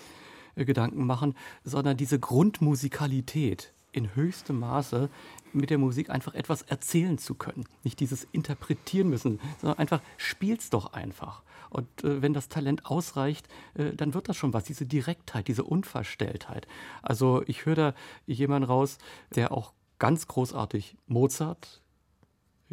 [0.55, 5.09] äh, Gedanken machen, sondern diese Grundmusikalität in höchstem Maße
[5.53, 7.65] mit der Musik einfach etwas erzählen zu können.
[7.83, 11.41] Nicht dieses interpretieren müssen, sondern einfach spiel's doch einfach.
[11.69, 14.65] Und äh, wenn das Talent ausreicht, äh, dann wird das schon was.
[14.65, 16.67] Diese Direktheit, diese Unverstelltheit.
[17.01, 17.93] Also ich höre da
[18.25, 18.97] jemanden raus,
[19.35, 21.81] der auch ganz großartig Mozart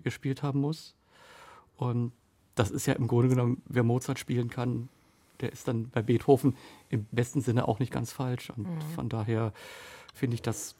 [0.02, 0.94] gespielt haben muss.
[1.76, 2.12] Und
[2.54, 4.88] das ist ja im Grunde genommen, wer Mozart spielen kann,
[5.40, 6.56] der ist dann bei Beethoven
[6.88, 8.50] im besten Sinne auch nicht ganz falsch.
[8.50, 8.80] Und mhm.
[8.94, 9.52] von daher
[10.14, 10.76] finde ich das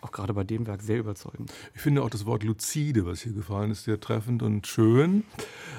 [0.00, 1.52] auch gerade bei dem Werk sehr überzeugend.
[1.74, 5.24] Ich finde auch das Wort luzide, was hier gefallen ist, sehr treffend und schön,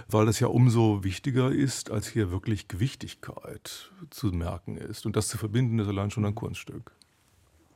[0.07, 5.05] weil das ja umso wichtiger ist, als hier wirklich Gewichtigkeit zu merken ist.
[5.05, 6.91] Und das zu verbinden, ist allein schon ein Kunststück.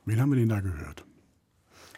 [0.04, 1.04] Wen haben wir denn da gehört?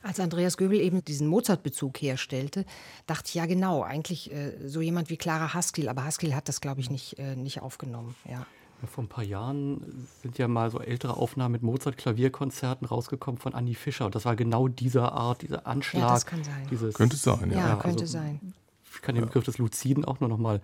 [0.02, 2.64] Als Andreas Göbel eben diesen Mozart-Bezug herstellte,
[3.06, 6.60] dachte ich, ja genau, eigentlich äh, so jemand wie Clara Haskell, aber Haskell hat das,
[6.60, 8.14] glaube ich, nicht, äh, nicht aufgenommen.
[8.28, 8.46] Ja.
[8.82, 13.54] Ja, vor ein paar Jahren sind ja mal so ältere Aufnahmen mit Mozart-Klavierkonzerten rausgekommen von
[13.54, 14.06] Annie Fischer.
[14.06, 16.02] Und das war genau dieser Art, dieser Anschlag.
[16.02, 16.66] Ja, das kann sein.
[16.70, 17.58] Dieses, könnte sein, ja.
[17.58, 18.54] Ja, könnte also, sein.
[18.94, 20.62] Ich kann den Begriff des Luziden auch nur noch mal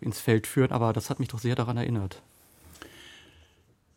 [0.00, 2.20] ins Feld führen, aber das hat mich doch sehr daran erinnert.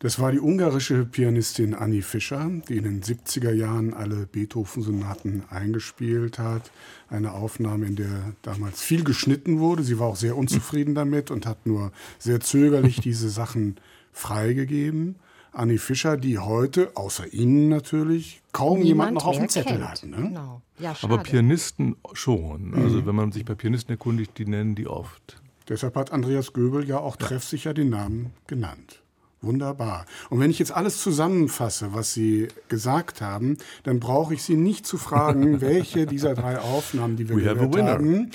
[0.02, 6.38] Das war die ungarische Pianistin Annie Fischer, die in den 70er Jahren alle Beethoven-Sonaten eingespielt
[6.38, 6.70] hat.
[7.10, 9.82] Eine Aufnahme, in der damals viel geschnitten wurde.
[9.82, 13.76] Sie war auch sehr unzufrieden damit und hat nur sehr zögerlich diese Sachen
[14.10, 15.16] freigegeben.
[15.52, 19.84] Annie Fischer, die heute, außer Ihnen natürlich, kaum Niemand jemand noch auf dem Zettel kennt.
[19.86, 20.04] hat.
[20.04, 20.16] Ne?
[20.16, 20.62] Genau.
[20.78, 22.72] Ja, Aber Pianisten schon.
[22.74, 23.06] Also mhm.
[23.06, 25.42] wenn man sich bei Pianisten erkundigt, die nennen die oft.
[25.68, 29.02] Deshalb hat Andreas Göbel ja auch treffsicher den Namen genannt.
[29.42, 30.04] Wunderbar.
[30.28, 34.86] Und wenn ich jetzt alles zusammenfasse, was Sie gesagt haben, dann brauche ich Sie nicht
[34.86, 38.30] zu fragen, welche dieser drei Aufnahmen, die wir We gehört haben,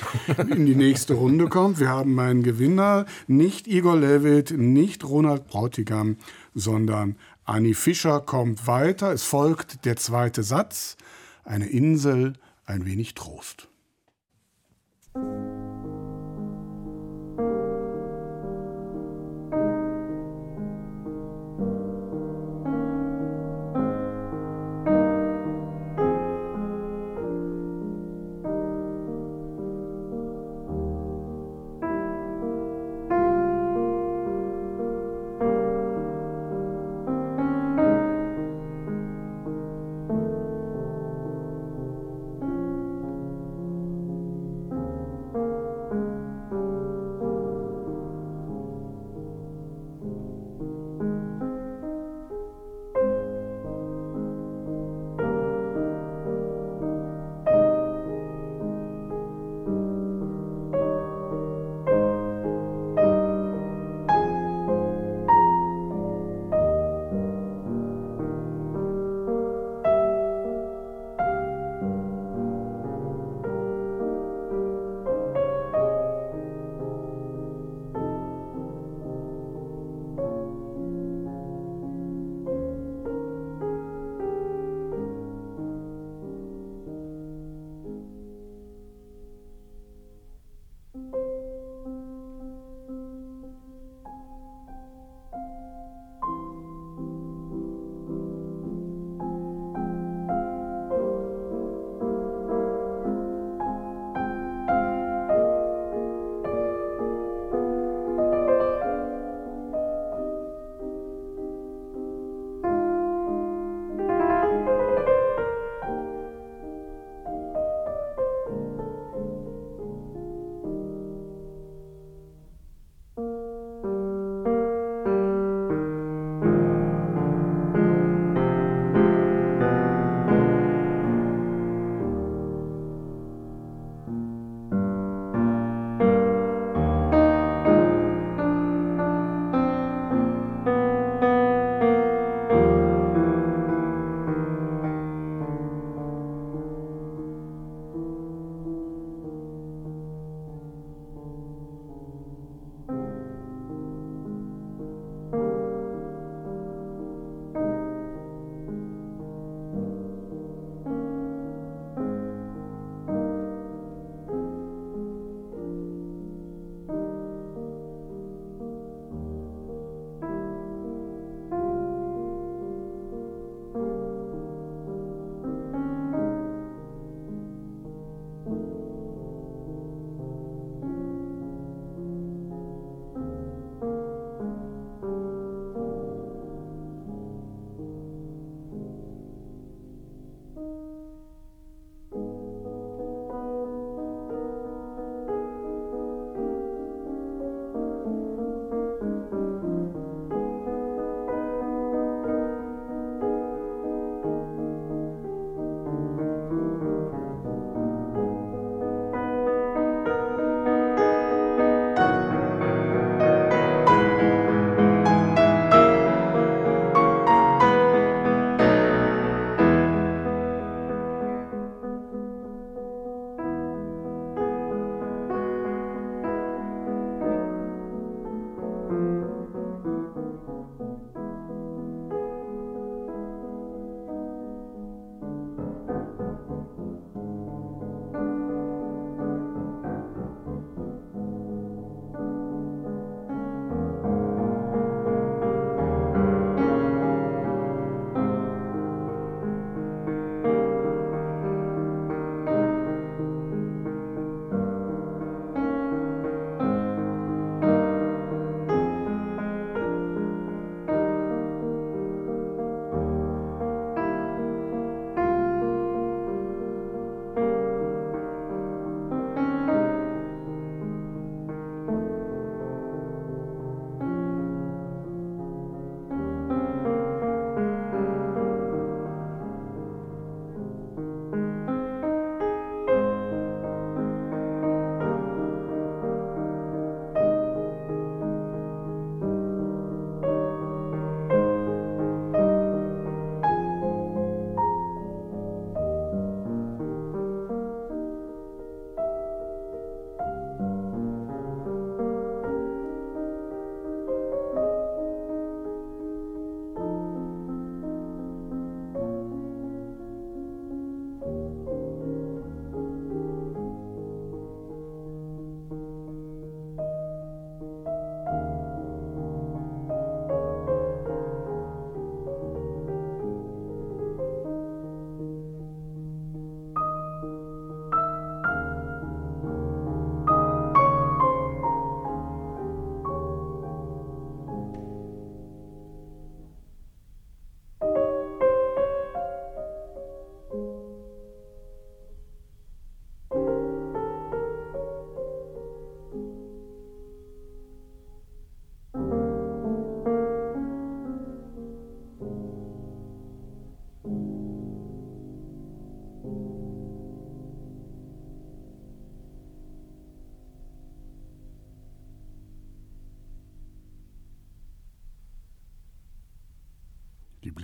[0.50, 1.80] in die nächste Runde kommt.
[1.80, 6.18] Wir haben meinen Gewinner, nicht Igor Levitt, nicht Ronald Brautigam,
[6.56, 9.14] sondern Annie Fischer kommt weiter.
[9.14, 10.98] Es folgt der zweite Satz.
[11.44, 12.34] Eine Insel,
[12.66, 13.68] ein wenig Trost.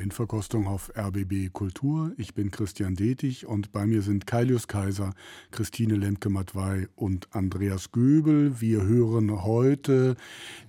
[0.02, 2.12] Blindverkostung auf RBB Kultur.
[2.18, 5.14] Ich bin Christian Detig und bei mir sind Kailius Kaiser,
[5.52, 8.60] Christine Lemke-Matwei und Andreas Göbel.
[8.60, 10.16] Wir hören heute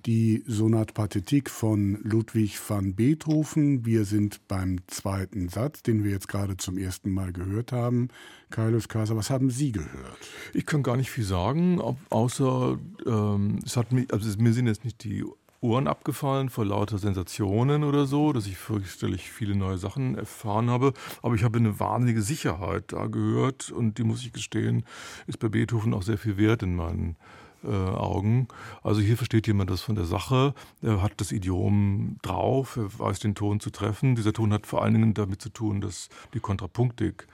[0.05, 3.87] die Sonat Pathetique von Ludwig van Beethoven.
[3.87, 8.09] Wir sind beim zweiten Satz, den wir jetzt gerade zum ersten Mal gehört haben.
[8.51, 10.19] Kailius Kaiser, was haben Sie gehört?
[10.53, 11.81] Ich kann gar nicht viel sagen,
[12.11, 12.77] außer
[13.07, 15.25] ähm, es hat mich, also mir sind jetzt nicht die
[15.63, 20.93] Ohren abgefallen vor lauter Sensationen oder so, dass ich fürchterlich viele neue Sachen erfahren habe.
[21.21, 24.83] Aber ich habe eine wahnsinnige Sicherheit da gehört und die muss ich gestehen,
[25.25, 27.15] ist bei Beethoven auch sehr viel wert in meinen
[27.63, 28.49] äh, Augen.
[28.83, 33.19] Also hier versteht jemand das von der Sache, er hat das Idiom drauf, er weiß
[33.19, 34.15] den Ton zu treffen.
[34.15, 37.25] Dieser Ton hat vor allen Dingen damit zu tun, dass die Kontrapunktik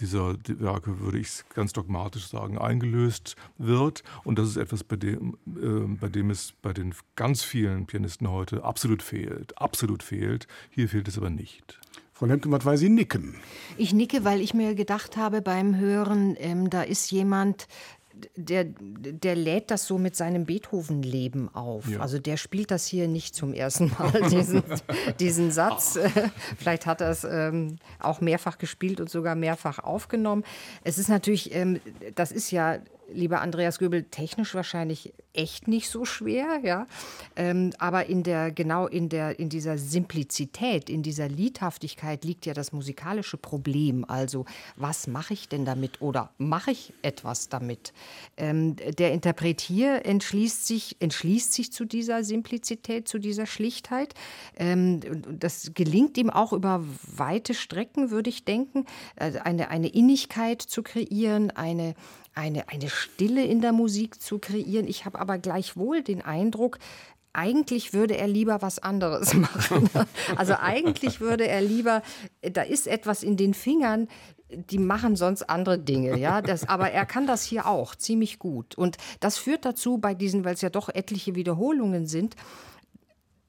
[0.00, 4.02] dieser Werke, würde ich ganz dogmatisch sagen, eingelöst wird.
[4.24, 8.30] Und das ist etwas, bei dem, äh, bei dem es bei den ganz vielen Pianisten
[8.30, 9.56] heute absolut fehlt.
[9.58, 10.46] Absolut fehlt.
[10.70, 11.78] Hier fehlt es aber nicht.
[12.12, 13.34] Frau Lemkemat, weil Sie nicken.
[13.76, 17.66] Ich nicke, weil ich mir gedacht habe beim Hören, ähm, da ist jemand,
[18.36, 21.88] der, der lädt das so mit seinem Beethoven-Leben auf.
[21.88, 22.00] Ja.
[22.00, 24.62] Also der spielt das hier nicht zum ersten Mal, diesen,
[25.20, 25.98] diesen Satz.
[26.58, 30.44] Vielleicht hat er es ähm, auch mehrfach gespielt und sogar mehrfach aufgenommen.
[30.84, 31.80] Es ist natürlich, ähm,
[32.14, 32.78] das ist ja
[33.14, 36.86] lieber Andreas Göbel, technisch wahrscheinlich echt nicht so schwer, ja.
[37.36, 42.54] Ähm, aber in der, genau in der, in dieser Simplizität, in dieser Liedhaftigkeit liegt ja
[42.54, 44.04] das musikalische Problem.
[44.06, 44.44] Also,
[44.76, 47.92] was mache ich denn damit oder mache ich etwas damit?
[48.36, 54.14] Ähm, der Interpret hier entschließt sich, entschließt sich zu dieser Simplizität, zu dieser Schlichtheit.
[54.56, 55.00] Ähm,
[55.38, 58.86] das gelingt ihm auch über weite Strecken, würde ich denken,
[59.16, 61.94] äh, eine, eine Innigkeit zu kreieren, eine
[62.34, 64.86] eine, eine Stille in der Musik zu kreieren.
[64.86, 66.78] Ich habe aber gleichwohl den Eindruck,
[67.32, 69.88] eigentlich würde er lieber was anderes machen.
[70.36, 72.02] Also eigentlich würde er lieber,
[72.40, 74.08] da ist etwas in den Fingern,
[74.50, 76.42] die machen sonst andere Dinge, ja.
[76.42, 78.74] Das, aber er kann das hier auch ziemlich gut.
[78.74, 82.36] Und das führt dazu, bei diesen, weil es ja doch etliche Wiederholungen sind,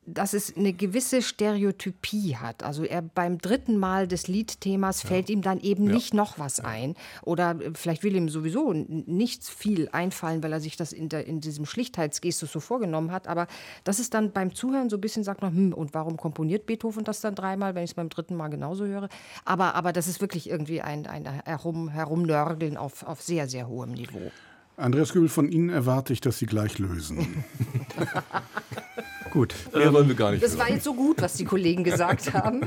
[0.06, 2.64] dass es eine gewisse Stereotypie hat.
[2.64, 5.10] Also er beim dritten Mal des Liedthemas ja.
[5.10, 5.93] fällt ihm dann eben ja.
[5.93, 6.66] nicht noch was ja.
[6.66, 6.95] ein.
[7.24, 11.26] Oder äh, vielleicht will ihm sowieso nicht viel einfallen, weil er sich das in, der,
[11.28, 13.28] in diesem Schlichtheitsgestus so vorgenommen hat.
[13.28, 13.47] Aber
[13.84, 17.04] das ist dann beim Zuhören so ein bisschen, sagt man, hm, und warum komponiert Beethoven
[17.04, 19.10] das dann dreimal, wenn ich es beim dritten Mal genauso höre?
[19.45, 23.91] Aber, aber das ist wirklich irgendwie ein, ein Herum, Herumnörgeln auf, auf sehr, sehr hohem
[23.91, 24.32] Niveau.
[24.76, 27.43] Andreas Gübel, von Ihnen erwarte ich, dass Sie gleich lösen.
[29.34, 29.56] Gut.
[29.74, 30.44] Mehr ähm, wollen wir gar nicht.
[30.44, 32.62] Das war jetzt so gut, was die Kollegen gesagt haben.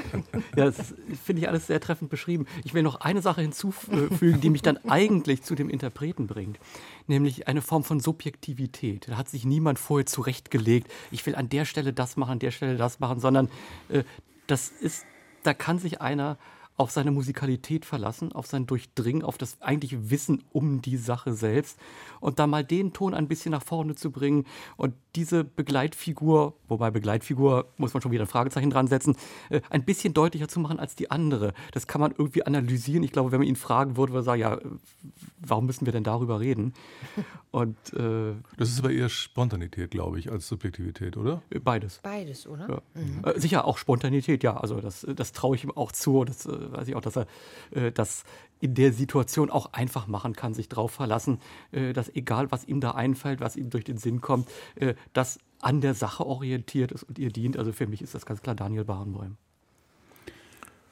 [0.56, 0.94] ja, das
[1.24, 2.46] finde ich alles sehr treffend beschrieben.
[2.64, 6.58] Ich will noch eine Sache hinzufügen, die mich dann eigentlich zu dem Interpreten bringt,
[7.06, 9.06] nämlich eine Form von Subjektivität.
[9.08, 12.50] Da hat sich niemand vorher zurechtgelegt, ich will an der Stelle das machen, an der
[12.50, 13.48] Stelle das machen, sondern
[13.88, 14.02] äh,
[14.48, 15.06] das ist,
[15.44, 16.36] da kann sich einer
[16.76, 21.78] auf seine Musikalität verlassen, auf sein Durchdringen, auf das eigentliche Wissen um die Sache selbst
[22.20, 24.44] und da mal den Ton ein bisschen nach vorne zu bringen
[24.76, 29.16] und diese Begleitfigur, wobei Begleitfigur muss man schon wieder ein Fragezeichen dran setzen,
[29.50, 31.54] äh, ein bisschen deutlicher zu machen als die andere.
[31.72, 33.02] Das kann man irgendwie analysieren.
[33.02, 34.58] Ich glaube, wenn man ihn fragen würde, würde er sagen, ja,
[35.40, 36.74] warum müssen wir denn darüber reden?
[37.50, 41.42] Und, äh, das ist aber eher Spontanität, glaube ich, als Subjektivität, oder?
[41.62, 42.00] Beides.
[42.02, 42.68] Beides, oder?
[42.68, 42.82] Ja.
[43.00, 43.24] Mhm.
[43.24, 44.58] Äh, sicher, auch Spontanität, ja.
[44.58, 46.24] Also das, das traue ich ihm auch zu.
[46.24, 47.26] Das äh, weiß ich auch, dass er
[47.70, 48.24] äh, das
[48.60, 51.38] in der Situation auch einfach machen kann, sich darauf verlassen,
[51.72, 55.38] äh, dass egal, was ihm da einfällt, was ihm durch den Sinn kommt, äh, das
[55.60, 57.56] an der Sache orientiert ist und ihr dient.
[57.56, 59.36] Also für mich ist das ganz klar Daniel Barenboim.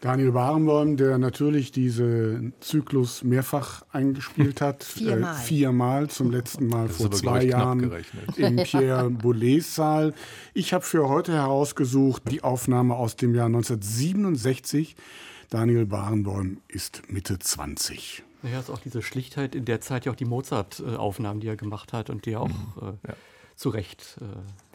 [0.05, 4.85] Daniel Barenboim, der natürlich diesen Zyklus mehrfach eingespielt hat.
[4.85, 5.35] Viermal.
[5.35, 7.91] Äh, viermal, zum letzten Mal vor zwei Jahren
[8.37, 10.13] im Pierre Boulez Saal.
[10.53, 14.95] Ich habe für heute herausgesucht die Aufnahme aus dem Jahr 1967
[15.55, 18.25] Daniel Barenboim ist Mitte 20.
[18.43, 21.93] Ja, ist auch diese Schlichtheit in der Zeit ja auch die Mozart-Aufnahmen, die er gemacht
[21.93, 22.99] hat und die er auch mhm.
[23.05, 23.15] äh, ja
[23.57, 24.25] zu Recht äh,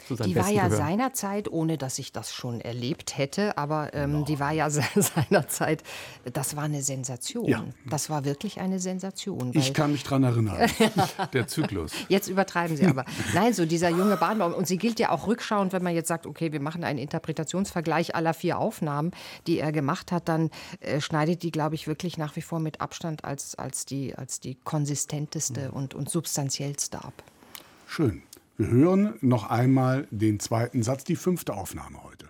[0.08, 0.78] zu seinem Die war ja gehören.
[0.78, 5.84] seinerzeit, ohne dass ich das schon erlebt hätte, aber ähm, die war ja seinerzeit,
[6.32, 7.46] das war eine Sensation.
[7.46, 7.66] Ja.
[7.90, 9.52] Das war wirklich eine Sensation.
[9.54, 10.70] Ich kann mich daran erinnern.
[11.34, 11.92] Der Zyklus.
[12.08, 13.06] Jetzt übertreiben Sie aber.
[13.34, 14.54] Nein, so dieser junge Bahnbaum.
[14.54, 18.16] Und sie gilt ja auch rückschauend, wenn man jetzt sagt, okay, wir machen einen Interpretationsvergleich
[18.16, 19.12] aller vier Aufnahmen,
[19.48, 20.50] die er gemacht hat, dann
[20.80, 24.40] äh, schneidet die, glaube ich, wirklich nach wie vor mit Abstand als, als, die, als
[24.40, 25.74] die konsistenteste mhm.
[25.74, 27.24] und, und substanziellste ab.
[27.88, 28.22] Schön.
[28.60, 32.29] Wir hören noch einmal den zweiten Satz, die fünfte Aufnahme heute.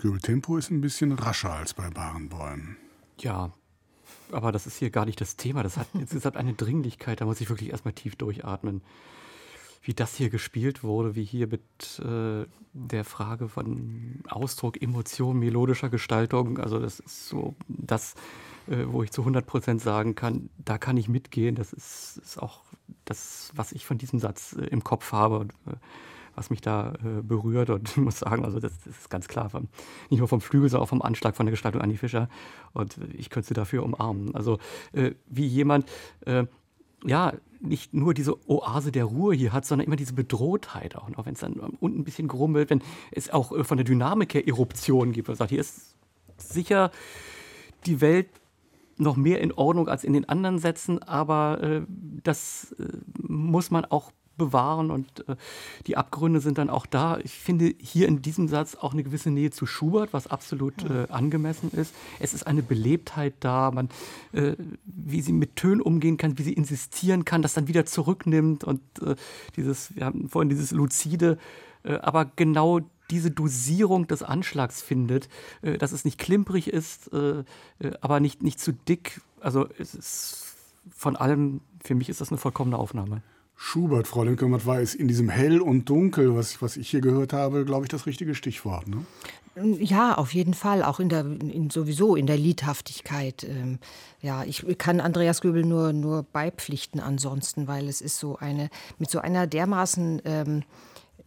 [0.00, 2.78] Andreas Göbel, Tempo ist ein bisschen rascher als bei Barenbäumen.
[3.18, 3.52] Ja,
[4.32, 5.62] aber das ist hier gar nicht das Thema.
[5.62, 8.82] Das hat insgesamt eine Dringlichkeit, da muss ich wirklich erstmal tief durchatmen.
[9.82, 11.62] Wie das hier gespielt wurde, wie hier mit
[12.00, 16.58] äh, der Frage von Ausdruck, Emotion, melodischer Gestaltung.
[16.58, 18.14] Also, das ist so das,
[18.68, 21.54] äh, wo ich zu 100 Prozent sagen kann, da kann ich mitgehen.
[21.54, 22.60] Das ist, ist auch
[23.06, 25.38] das, was ich von diesem Satz äh, im Kopf habe.
[25.38, 25.76] Und, äh,
[26.40, 27.70] was mich da äh, berührt.
[27.70, 29.68] Und ich muss sagen, also das, das ist ganz klar, vom,
[30.08, 32.28] nicht nur vom Flügel, sondern auch vom Anschlag von der Gestaltung Annie Fischer.
[32.72, 34.34] Und ich könnte sie dafür umarmen.
[34.34, 34.58] Also
[34.92, 35.86] äh, wie jemand,
[36.26, 36.46] äh,
[37.04, 41.26] ja, nicht nur diese Oase der Ruhe hier hat, sondern immer diese Bedrohtheit auch noch,
[41.26, 42.82] wenn es dann unten ein bisschen grummelt, wenn
[43.12, 45.28] es auch äh, von der Dynamik her Eruptionen gibt.
[45.28, 45.94] Man sagt, hier ist
[46.38, 46.90] sicher
[47.84, 48.28] die Welt
[48.96, 51.82] noch mehr in Ordnung als in den anderen Sätzen, aber äh,
[52.22, 52.84] das äh,
[53.22, 55.36] muss man auch bewahren und äh,
[55.86, 57.18] die Abgründe sind dann auch da.
[57.18, 61.06] Ich finde hier in diesem Satz auch eine gewisse Nähe zu Schubert, was absolut äh,
[61.10, 61.94] angemessen ist.
[62.18, 63.90] Es ist eine Belebtheit da, man,
[64.32, 68.64] äh, wie sie mit Tönen umgehen kann, wie sie insistieren kann, das dann wieder zurücknimmt
[68.64, 69.14] und äh,
[69.56, 71.38] dieses, wir haben vorhin dieses Luzide,
[71.84, 72.80] äh, aber genau
[73.10, 75.28] diese Dosierung des Anschlags findet,
[75.60, 77.10] äh, dass es nicht klimprig ist,
[78.00, 79.20] aber nicht, nicht zu dick.
[79.40, 80.56] Also es ist
[80.90, 83.22] von allem, für mich ist das eine vollkommene Aufnahme.
[83.62, 87.34] Schubert, Frau Linkelmann, war es in diesem Hell und Dunkel, was, was ich hier gehört
[87.34, 88.86] habe, glaube ich, das richtige Stichwort.
[88.88, 89.04] Ne?
[89.78, 93.44] Ja, auf jeden Fall, auch in der in, sowieso in der Liedhaftigkeit.
[93.44, 93.78] Ähm,
[94.22, 99.10] ja, ich kann Andreas Göbel nur nur beipflichten ansonsten, weil es ist so eine mit
[99.10, 100.62] so einer dermaßen ähm,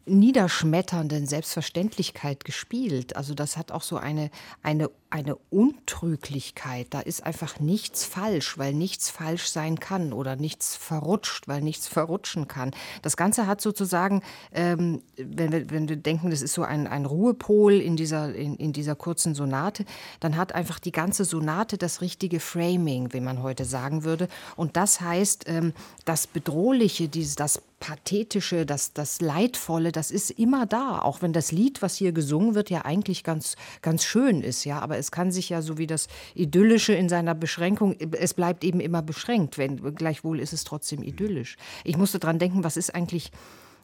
[0.05, 3.15] niederschmetternden Selbstverständlichkeit gespielt.
[3.15, 4.31] Also das hat auch so eine,
[4.61, 6.87] eine, eine Untrüglichkeit.
[6.89, 11.87] Da ist einfach nichts falsch, weil nichts falsch sein kann oder nichts verrutscht, weil nichts
[11.87, 12.71] verrutschen kann.
[13.01, 17.05] Das Ganze hat sozusagen, ähm, wenn, wir, wenn wir denken, das ist so ein, ein
[17.05, 19.85] Ruhepol in dieser, in, in dieser kurzen Sonate,
[20.19, 24.27] dann hat einfach die ganze Sonate das richtige Framing, wie man heute sagen würde.
[24.57, 25.73] Und das heißt, ähm,
[26.03, 30.99] das Bedrohliche, dieses, das Pathetische, das, das Leidvolle, das ist immer da.
[30.99, 34.65] Auch wenn das Lied, was hier gesungen wird, ja eigentlich ganz, ganz schön ist.
[34.65, 34.79] Ja?
[34.79, 38.79] Aber es kann sich ja, so wie das Idyllische in seiner Beschränkung, es bleibt eben
[38.79, 39.57] immer beschränkt.
[39.57, 41.57] Wenn, gleichwohl ist es trotzdem idyllisch.
[41.83, 43.31] Ich musste dran denken, was ist eigentlich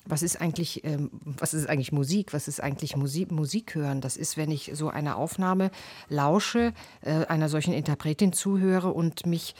[0.06, 2.34] was ist eigentlich, ähm, was ist eigentlich Musik?
[2.34, 4.02] Was ist eigentlich Musik, Musik hören?
[4.02, 5.72] Das ist, wenn ich so einer Aufnahme
[6.08, 9.56] lausche, äh, einer solchen Interpretin zuhöre und mich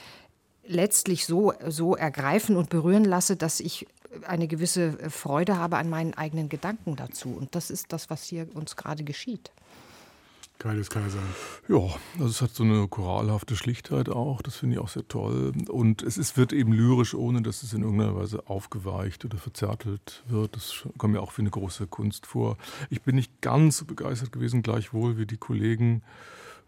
[0.66, 3.88] letztlich so, so ergreifen und berühren lasse, dass ich
[4.28, 7.30] eine gewisse Freude habe an meinen eigenen Gedanken dazu.
[7.30, 9.52] Und das ist das, was hier uns gerade geschieht.
[10.62, 11.22] Geiles Kaiser.
[11.70, 11.80] Ja,
[12.16, 15.54] also es hat so eine choralhafte Schlichtheit auch, das finde ich auch sehr toll.
[15.70, 20.22] Und es ist, wird eben lyrisch, ohne dass es in irgendeiner Weise aufgeweicht oder verzärtelt
[20.28, 20.58] wird.
[20.58, 22.58] Das kommt mir auch wie eine große Kunst vor.
[22.90, 26.04] Ich bin nicht ganz so begeistert gewesen, gleichwohl wie die Kollegen,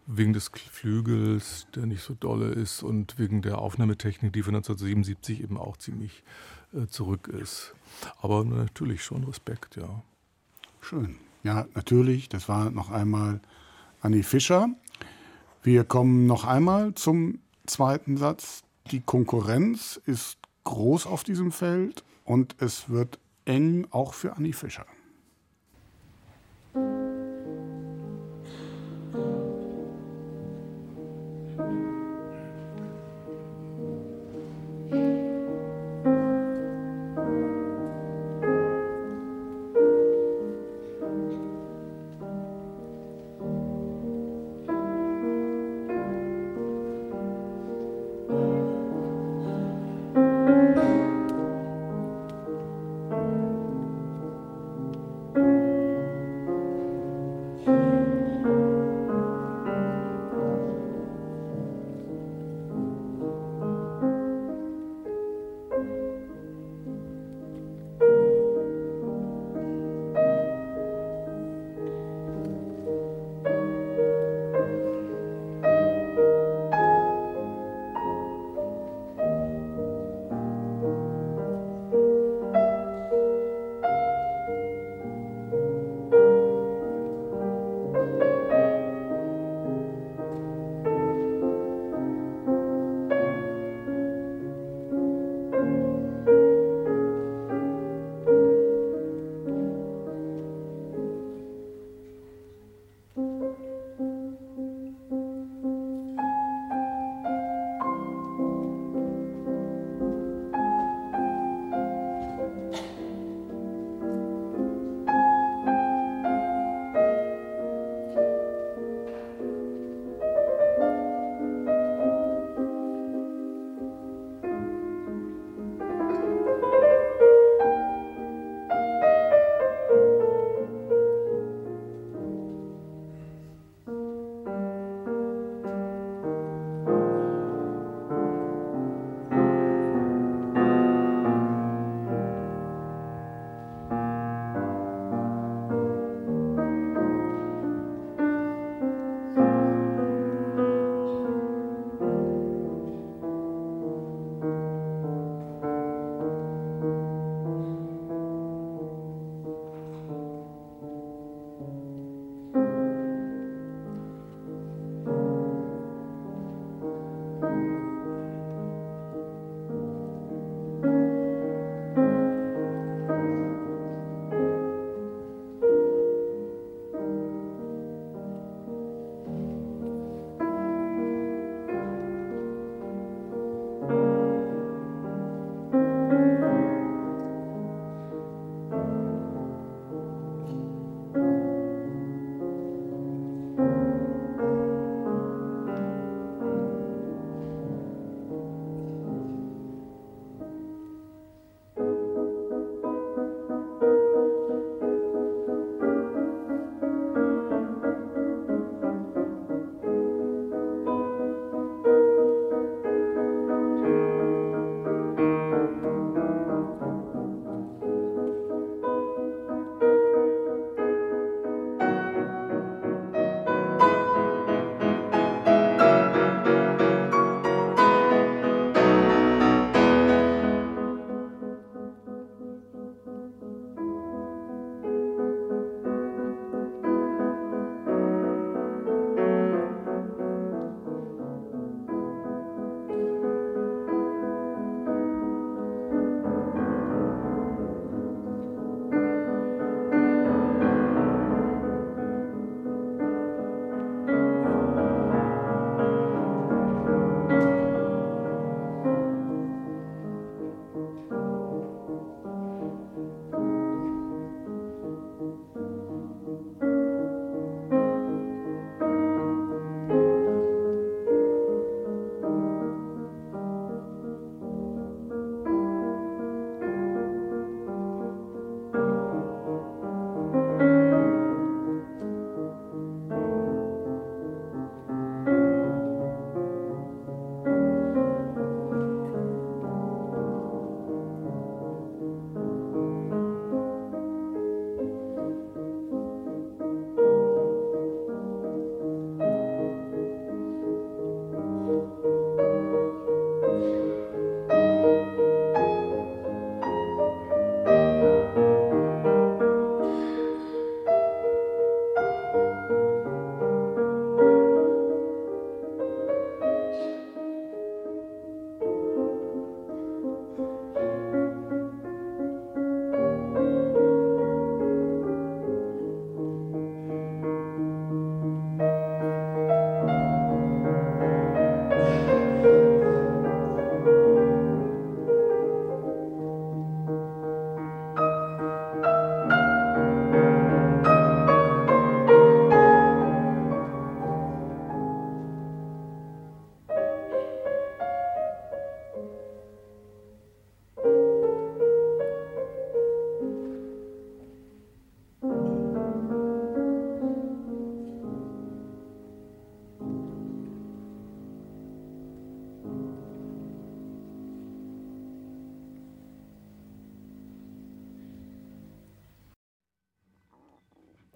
[0.06, 5.42] wegen des Flügels, der nicht so dolle ist und wegen der Aufnahmetechnik, die von 1977
[5.42, 7.74] eben auch ziemlich äh, zurück ist.
[8.20, 10.02] Aber natürlich schon Respekt, ja.
[10.80, 11.18] Schön.
[11.42, 12.28] Ja, natürlich.
[12.28, 13.40] Das war noch einmal
[14.00, 14.68] Annie Fischer.
[15.62, 18.62] Wir kommen noch einmal zum zweiten Satz.
[18.90, 24.86] Die Konkurrenz ist groß auf diesem Feld und es wird eng auch für Annie Fischer.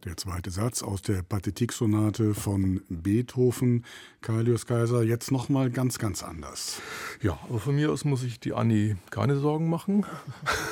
[0.06, 3.84] Der zweite Satz aus der Pathetik-Sonate von Beethoven.
[4.20, 6.80] Kalius Kaiser, jetzt nochmal ganz, ganz anders.
[7.22, 10.06] Ja, aber von mir aus muss ich die Anni keine Sorgen machen.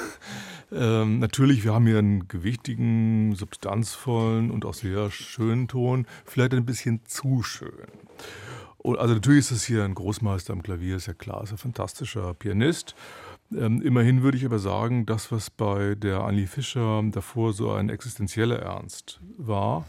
[0.73, 6.07] ähm, natürlich, wir haben hier einen gewichtigen, substanzvollen und auch sehr schönen Ton.
[6.25, 7.89] Vielleicht ein bisschen zu schön.
[8.79, 11.59] Und also natürlich ist es hier ein Großmeister am Klavier, ist ja klar, ist ein
[11.59, 12.95] fantastischer Pianist.
[13.57, 17.89] Ähm, immerhin würde ich aber sagen, das, was bei der Annie Fischer davor so ein
[17.89, 19.87] existenzieller Ernst war,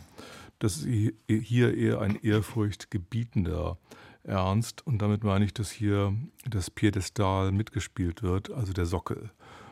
[0.59, 3.77] das ist hier eher ein ehrfurchtgebietender
[4.23, 4.85] Ernst.
[4.85, 6.13] Und damit meine ich, dass hier
[6.49, 9.31] das Piedestal mitgespielt wird, also der Sockel,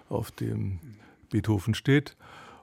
[0.10, 0.80] auf dem
[1.30, 2.16] Beethoven steht.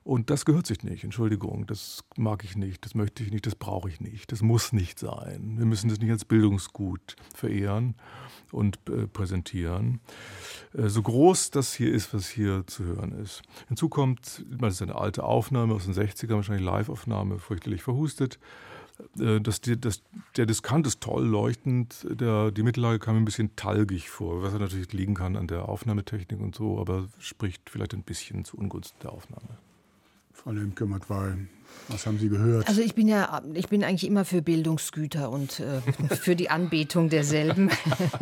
[0.02, 3.54] Und das gehört sich nicht, Entschuldigung, das mag ich nicht, das möchte ich nicht, das
[3.54, 5.56] brauche ich nicht, das muss nicht sein.
[5.58, 7.94] Wir müssen das nicht als Bildungsgut verehren
[8.50, 10.00] und äh, präsentieren.
[10.72, 13.42] Äh, so groß das hier ist, was hier zu hören ist.
[13.68, 18.38] Hinzu kommt, das ist eine alte Aufnahme aus den 60ern, wahrscheinlich Live-Aufnahme, fürchterlich verhustet.
[19.18, 20.02] Äh, das, das,
[20.36, 24.54] der Diskant ist toll leuchtend, der, die Mittellage kam mir ein bisschen talgig vor, was
[24.54, 28.98] natürlich liegen kann an der Aufnahmetechnik und so, aber spricht vielleicht ein bisschen zu Ungunsten
[29.02, 29.58] der Aufnahme.
[30.42, 31.36] Frau Lemke-Matwei,
[31.88, 32.66] was haben Sie gehört?
[32.66, 35.80] Also ich bin ja, ich bin eigentlich immer für Bildungsgüter und äh,
[36.16, 37.70] für die Anbetung derselben.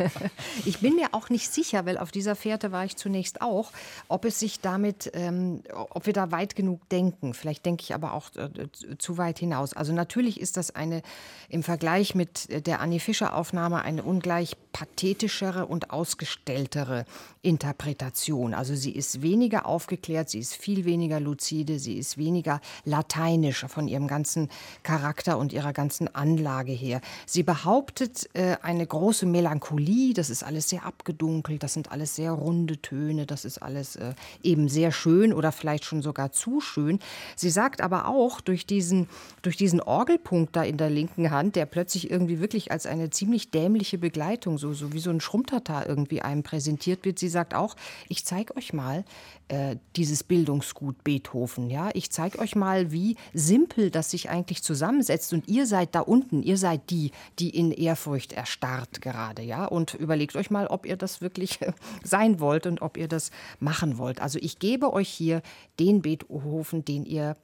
[0.65, 3.71] ich bin mir auch nicht sicher, weil auf dieser Fährte war ich zunächst auch,
[4.09, 7.33] ob es sich damit, ähm, ob wir da weit genug denken.
[7.33, 8.49] Vielleicht denke ich aber auch äh,
[8.97, 9.73] zu weit hinaus.
[9.73, 11.01] Also natürlich ist das eine
[11.47, 17.05] im Vergleich mit der Annie Fischer Aufnahme eine ungleich pathetischere und ausgestelltere
[17.41, 18.53] Interpretation.
[18.53, 23.69] Also sie ist weniger aufgeklärt, sie ist viel weniger lucide, sie ist weniger latein lateinischer
[23.69, 24.49] von ihrem ganzen
[24.83, 27.01] Charakter und ihrer ganzen Anlage her.
[27.25, 32.31] Sie behauptet äh, eine große Melancholie, das ist alles sehr abgedunkelt, das sind alles sehr
[32.31, 34.13] runde Töne, das ist alles äh,
[34.43, 36.99] eben sehr schön oder vielleicht schon sogar zu schön.
[37.35, 39.07] Sie sagt aber auch durch diesen,
[39.41, 43.51] durch diesen Orgelpunkt da in der linken Hand, der plötzlich irgendwie wirklich als eine ziemlich
[43.51, 47.75] dämliche Begleitung, so, so wie so ein Schrumptata irgendwie einem präsentiert wird, sie sagt auch,
[48.07, 49.05] ich zeige euch mal
[49.47, 51.69] äh, dieses Bildungsgut Beethoven.
[51.69, 51.89] Ja?
[51.93, 55.33] Ich zeige euch mal, wie simpel das sich eigentlich zusammensetzt.
[55.33, 59.65] Und ihr seid da unten, ihr seid die, die in Ehrfurcht erstarrt gerade, ja.
[59.65, 61.59] Und überlegt euch mal, ob ihr das wirklich
[62.03, 64.21] sein wollt und ob ihr das machen wollt.
[64.21, 65.41] Also ich gebe euch hier
[65.79, 67.35] den Beethoven, den ihr,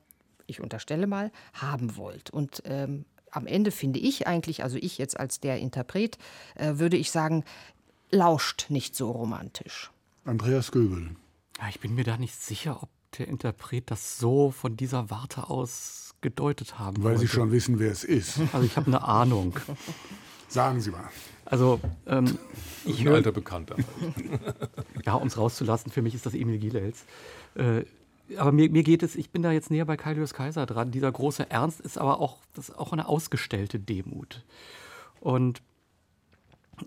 [0.46, 2.30] ich unterstelle mal, haben wollt.
[2.30, 3.06] Und ähm,
[3.36, 6.18] am Ende finde ich eigentlich, also ich jetzt als der Interpret,
[6.56, 7.44] äh, würde ich sagen,
[8.12, 9.92] lauscht nicht so romantisch.
[10.24, 11.16] Andreas Göbel.
[11.60, 15.50] Ja, ich bin mir da nicht sicher, ob der Interpret das so von dieser Warte
[15.50, 17.20] aus gedeutet haben Weil wollte.
[17.20, 18.40] Sie schon wissen, wer es ist.
[18.52, 19.58] Also ich habe eine Ahnung.
[20.48, 21.10] Sagen Sie mal.
[21.46, 22.38] Also ähm,
[22.86, 23.76] ich ein alter Bekannter.
[25.06, 27.06] ja, um es rauszulassen, für mich ist das Emil Gielels.
[27.56, 27.84] Äh,
[28.38, 30.92] aber mir, mir, geht es, ich bin da jetzt näher bei Kailius Kaiser dran.
[30.92, 34.44] Dieser große Ernst ist aber auch, das auch eine ausgestellte Demut.
[35.20, 35.62] Und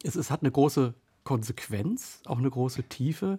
[0.02, 3.38] es, es hat eine große Konsequenz, auch eine große Tiefe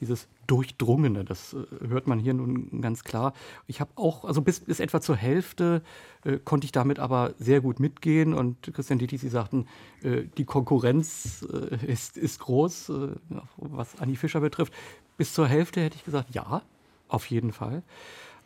[0.00, 3.34] dieses Durchdrungene, das äh, hört man hier nun ganz klar.
[3.66, 5.82] Ich habe auch, also bis, bis etwa zur Hälfte
[6.24, 9.66] äh, konnte ich damit aber sehr gut mitgehen und Christian Dietrich, Sie sagten,
[10.02, 13.08] äh, die Konkurrenz äh, ist, ist groß, äh,
[13.56, 14.72] was Annie Fischer betrifft.
[15.16, 16.62] Bis zur Hälfte hätte ich gesagt, ja,
[17.10, 17.82] auf jeden Fall.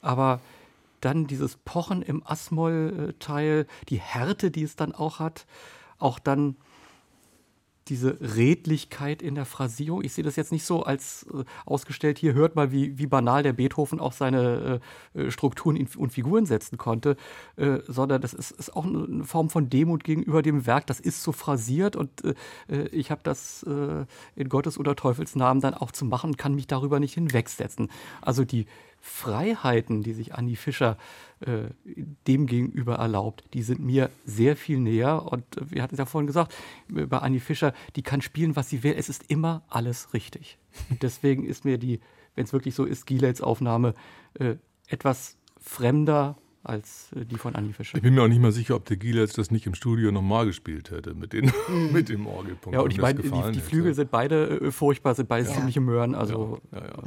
[0.02, 0.40] Aber
[1.00, 5.46] dann dieses Pochen im Asmoll-Teil, die Härte, die es dann auch hat,
[5.98, 6.56] auch dann
[7.88, 10.02] diese Redlichkeit in der Phrasierung.
[10.02, 13.42] Ich sehe das jetzt nicht so als äh, ausgestellt, hier hört mal, wie, wie banal
[13.42, 14.80] der Beethoven auch seine
[15.14, 17.16] äh, äh Strukturen und Figuren setzen konnte,
[17.56, 20.86] äh, sondern das ist, ist, auch eine Form von Demut gegenüber dem Werk.
[20.86, 22.34] Das ist so phrasiert und äh,
[22.68, 26.66] äh ich habe das in Gottes oder Teufels Namen dann auch zu machen, kann mich
[26.66, 27.90] darüber nicht hinwegsetzen.
[28.22, 28.66] Also die
[29.06, 30.96] Freiheiten, die sich Annie Fischer
[31.40, 31.64] äh,
[32.26, 35.30] dem gegenüber erlaubt, die sind mir sehr viel näher.
[35.30, 36.54] Und wir hatten es ja vorhin gesagt,
[36.88, 38.94] bei Annie Fischer, die kann spielen, was sie will.
[38.96, 40.56] Es ist immer alles richtig.
[40.88, 42.00] Und deswegen ist mir die,
[42.34, 43.94] wenn es wirklich so ist, Gielels Aufnahme
[44.38, 44.54] äh,
[44.88, 47.98] etwas fremder als äh, die von Annie Fischer.
[47.98, 50.46] Ich bin mir auch nicht mal sicher, ob der Gielels das nicht im Studio nochmal
[50.46, 51.92] gespielt hätte mit, den, mhm.
[51.92, 52.74] mit dem Orgelpunkt.
[52.74, 55.54] Ja, und ich meine, die, die, Flügel sind beide äh, furchtbar, sind beide ja.
[55.54, 56.14] ziemliche Möhren.
[56.14, 57.02] Also, ja, ja,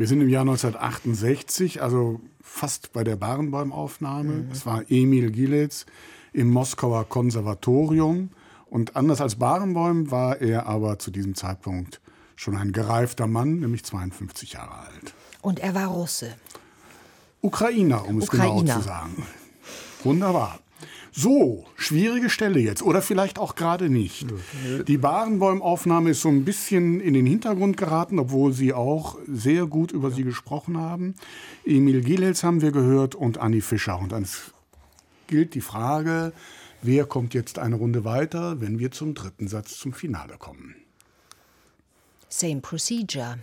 [0.00, 4.32] wir sind im Jahr 1968, also fast bei der Barenboim-Aufnahme.
[4.32, 4.50] Mhm.
[4.50, 5.84] Es war Emil Gilitz
[6.32, 8.30] im Moskauer Konservatorium.
[8.70, 12.00] Und anders als Barenboim war er aber zu diesem Zeitpunkt
[12.34, 15.12] schon ein gereifter Mann, nämlich 52 Jahre alt.
[15.42, 16.34] Und er war Russe.
[17.42, 18.62] Ukrainer, um es Ukrainer.
[18.62, 19.26] genau zu sagen.
[20.02, 20.60] Wunderbar.
[21.12, 24.26] So, schwierige Stelle jetzt oder vielleicht auch gerade nicht.
[24.86, 29.90] Die Barenbäum-Aufnahme ist so ein bisschen in den Hintergrund geraten, obwohl Sie auch sehr gut
[29.90, 31.14] über sie gesprochen haben.
[31.64, 33.98] Emil Gilels haben wir gehört und Anni Fischer.
[33.98, 34.26] Und dann
[35.26, 36.32] gilt die Frage,
[36.82, 40.76] wer kommt jetzt eine Runde weiter, wenn wir zum dritten Satz zum Finale kommen.
[42.28, 43.38] Same procedure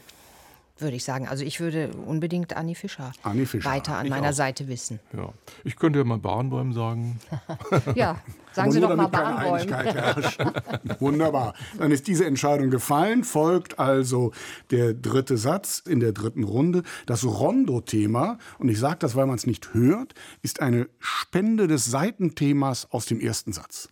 [0.79, 1.27] würde ich sagen.
[1.27, 3.69] Also ich würde unbedingt Anni Fischer, Anni Fischer.
[3.69, 4.33] weiter an meiner auch.
[4.33, 4.99] Seite wissen.
[5.15, 7.19] Ja, ich könnte ja mal Bahnbäumen sagen.
[7.95, 8.19] ja,
[8.53, 9.75] sagen Sie doch mal Bahnbäumen.
[10.99, 11.53] Wunderbar.
[11.77, 13.23] Dann ist diese Entscheidung gefallen.
[13.23, 14.31] Folgt also
[14.71, 16.83] der dritte Satz in der dritten Runde.
[17.05, 21.85] Das Rondo-Thema, und ich sage das, weil man es nicht hört, ist eine Spende des
[21.85, 23.89] Seitenthemas aus dem ersten Satz.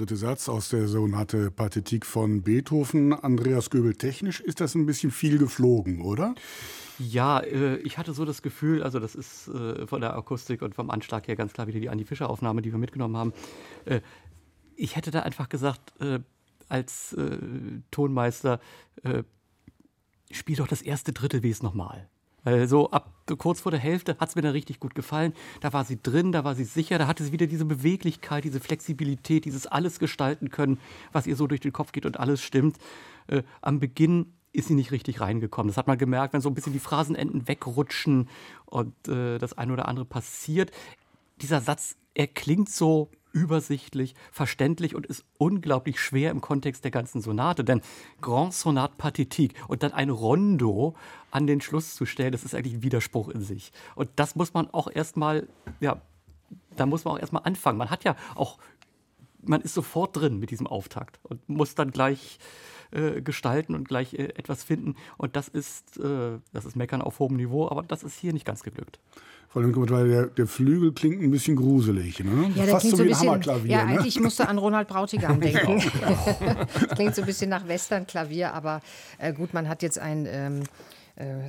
[0.00, 3.12] Dritte Satz aus der Sonate Pathetik von Beethoven.
[3.12, 6.34] Andreas Göbel, technisch ist das ein bisschen viel geflogen, oder?
[6.98, 10.74] Ja, äh, ich hatte so das Gefühl, also das ist äh, von der Akustik und
[10.74, 13.34] vom Anschlag her ganz klar wieder die Andi Fischer-Aufnahme, die wir mitgenommen haben.
[13.84, 14.00] Äh,
[14.74, 15.92] ich hätte da einfach gesagt,
[16.70, 17.14] als
[17.90, 18.60] Tonmeister,
[20.30, 22.08] spiel doch das erste Drittel es nochmal.
[22.44, 25.32] Weil so ab kurz vor der Hälfte hat es mir dann richtig gut gefallen.
[25.60, 28.60] Da war sie drin, da war sie sicher, da hatte sie wieder diese Beweglichkeit, diese
[28.60, 30.78] Flexibilität, dieses alles gestalten können,
[31.12, 32.76] was ihr so durch den Kopf geht und alles stimmt.
[33.28, 35.68] Äh, am Beginn ist sie nicht richtig reingekommen.
[35.68, 38.28] Das hat man gemerkt, wenn so ein bisschen die Phrasenenden wegrutschen
[38.66, 40.72] und äh, das eine oder andere passiert.
[41.40, 47.20] Dieser Satz, er klingt so übersichtlich, verständlich und ist unglaublich schwer im Kontext der ganzen
[47.20, 47.64] Sonate.
[47.64, 47.80] Denn
[48.20, 50.94] Grand Sonate Pathétique und dann ein Rondo
[51.30, 53.72] an den Schluss zu stellen, das ist eigentlich ein Widerspruch in sich.
[53.94, 55.48] Und das muss man auch erstmal,
[55.80, 56.00] ja,
[56.76, 57.78] da muss man auch erstmal anfangen.
[57.78, 58.58] Man hat ja auch,
[59.42, 62.38] man ist sofort drin mit diesem Auftakt und muss dann gleich
[62.90, 64.96] äh, gestalten und gleich äh, etwas finden.
[65.16, 68.44] Und das ist, äh, das ist Meckern auf hohem Niveau, aber das ist hier nicht
[68.44, 68.98] ganz geglückt.
[69.52, 72.22] Vor allem, weil der, der Flügel klingt ein bisschen gruselig.
[72.22, 72.52] Ne?
[72.54, 73.70] Ja, Fast so wie ein Hammerklavier.
[73.70, 73.98] Ja, ne?
[73.98, 75.82] eigentlich musste an Ronald Brautigam denken.
[76.72, 78.80] das klingt so ein bisschen nach Westernklavier, aber
[79.18, 80.26] äh, gut, man hat jetzt ein.
[80.30, 80.64] Ähm, äh,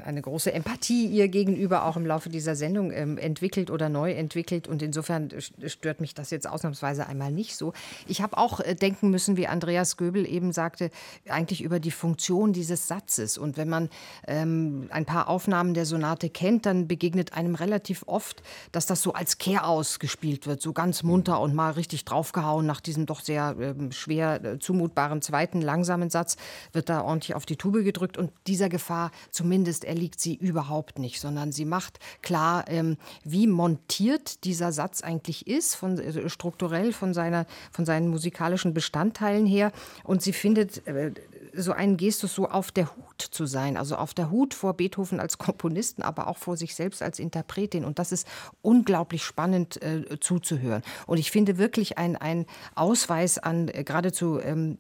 [0.06, 4.68] eine große Empathie ihr gegenüber auch im Laufe dieser Sendung ähm, entwickelt oder neu entwickelt.
[4.68, 5.30] Und insofern
[5.66, 7.74] stört mich das jetzt ausnahmsweise einmal nicht so.
[8.08, 10.92] Ich habe auch äh, denken müssen, wie Andreas Göbel eben sagte,
[11.30, 13.38] eigentlich über die Funktion dieses Satzes.
[13.38, 13.90] Und wenn man
[14.28, 18.44] ähm, ein paar Aufnahmen der Sonate kennt, dann begegnet einem relativ oft,
[18.74, 22.82] dass das so als Kehraus gespielt wird, so ganz munter und mal richtig draufgehauen nach
[22.82, 26.36] diesem doch sehr ähm, schwer äh, zumutbaren zweiten langsamen Satz,
[26.74, 28.18] wird da ordentlich auf die Tube gedrückt.
[28.18, 33.46] Und dieser Gefahr zumindest zumindest erliegt sie überhaupt nicht, sondern sie macht klar, ähm, wie
[33.46, 39.72] montiert dieser Satz eigentlich ist, von, äh, strukturell von, seiner, von seinen musikalischen Bestandteilen her.
[40.04, 41.12] Und sie findet äh,
[41.54, 45.20] so einen Gestus, so auf der Hut zu sein, also auf der Hut vor Beethoven
[45.20, 47.86] als Komponisten, aber auch vor sich selbst als Interpretin.
[47.86, 48.28] Und das ist
[48.64, 50.82] unglaublich spannend äh, zuzuhören.
[51.06, 54.80] Und ich finde wirklich ein, ein Ausweis an äh, geradezu ähm,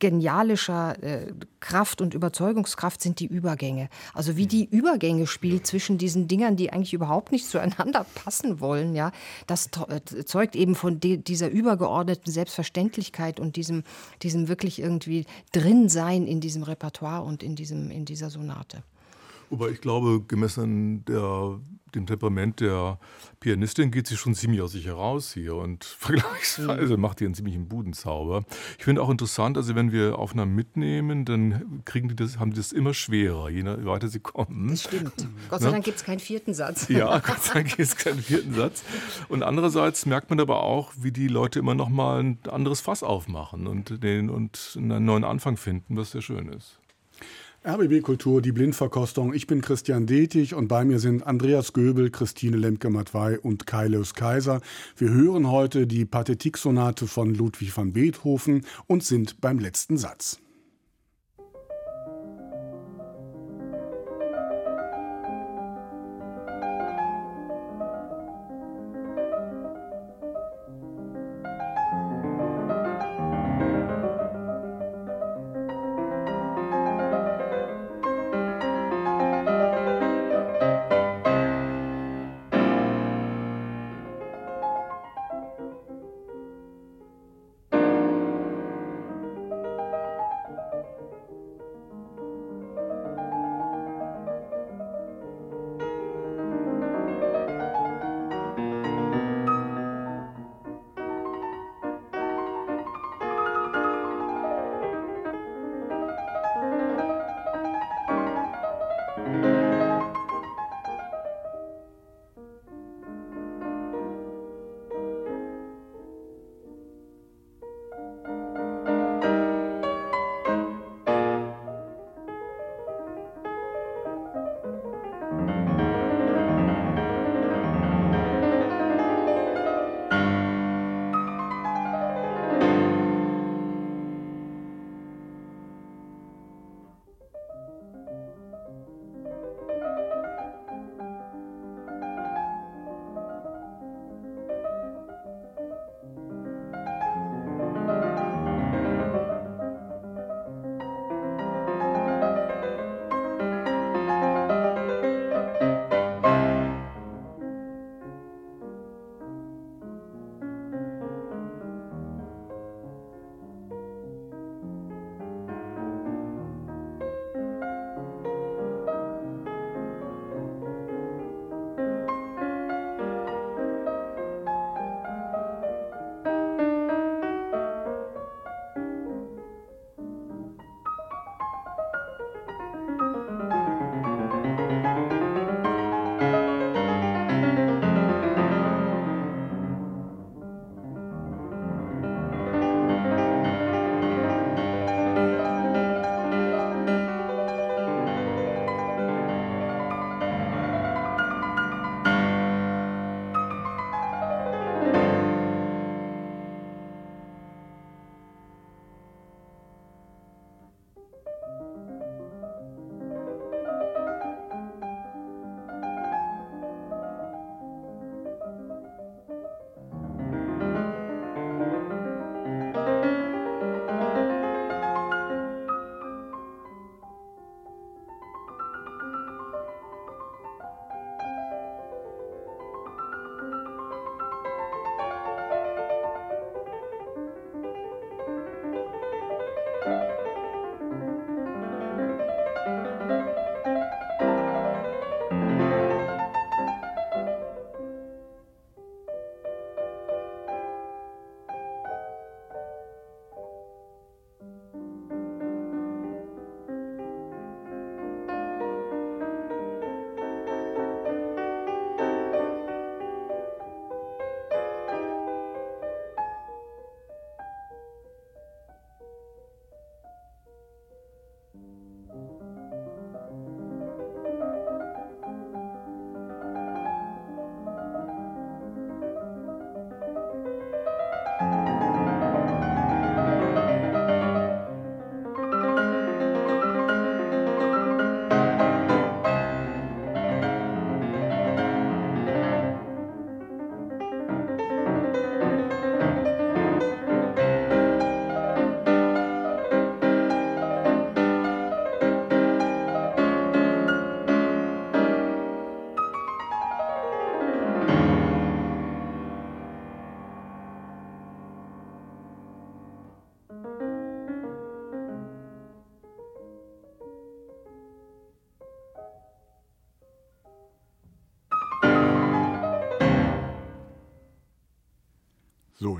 [0.00, 3.88] genialischer äh, Kraft und Überzeugungskraft sind die Übergänge.
[4.12, 8.96] Also wie die Übergänge spielt zwischen diesen Dingern, die eigentlich überhaupt nicht zueinander passen wollen,
[8.96, 9.12] ja,
[9.46, 13.84] das äh, zeugt eben von dieser übergeordneten Selbstverständlichkeit und diesem,
[14.22, 18.82] diesem wirklich irgendwie Drinsein in diesem Repertoire und in, diesem, in dieser Sonate.
[19.50, 21.60] Wobei ich glaube, gemessen der,
[21.94, 22.98] dem Temperament der
[23.40, 27.00] Pianistin geht sie schon ziemlich aus sich heraus hier und vergleichsweise mhm.
[27.02, 28.44] macht die einen ziemlichen Budenzauber.
[28.78, 32.56] Ich finde auch interessant, also wenn wir Aufnahmen mitnehmen, dann kriegen die das, haben die
[32.56, 34.68] das immer schwerer, je weiter sie kommen.
[34.68, 35.28] Das stimmt.
[35.48, 35.72] Gott sei ne?
[35.72, 36.88] Dank gibt es keinen vierten Satz.
[36.88, 38.82] Ja, Gott sei Dank gibt es keinen vierten Satz.
[39.28, 43.02] Und andererseits merkt man aber auch, wie die Leute immer noch mal ein anderes Fass
[43.02, 46.79] aufmachen und, den, und einen neuen Anfang finden, was sehr schön ist.
[47.62, 49.34] RBB Kultur, die Blindverkostung.
[49.34, 54.62] Ich bin Christian Detig und bei mir sind Andreas Göbel, Christine Lemke-Matwei und Kaileus Kaiser.
[54.96, 60.40] Wir hören heute die Pathetik-Sonate von Ludwig van Beethoven und sind beim letzten Satz.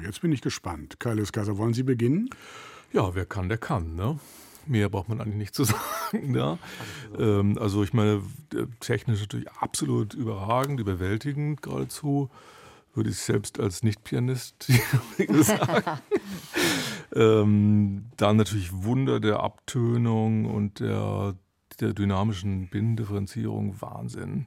[0.04, 1.00] Jetzt bin ich gespannt.
[1.00, 2.30] Kaius Kaiser, wollen Sie beginnen?
[2.92, 3.94] Ja, wer kann, der kann.
[3.94, 4.18] Ne?
[4.66, 5.64] Mehr braucht man eigentlich nicht zu
[6.12, 6.34] sagen.
[6.34, 6.58] Ja?
[7.18, 8.22] Ähm, also ich meine,
[8.80, 12.30] technisch natürlich absolut überragend, überwältigend geradezu.
[12.92, 14.66] Würde ich selbst als Nicht-Pianist
[15.42, 16.00] sagen.
[17.14, 21.36] ähm, dann natürlich Wunder der Abtönung und der,
[21.78, 24.46] der dynamischen Binnendifferenzierung, Wahnsinn.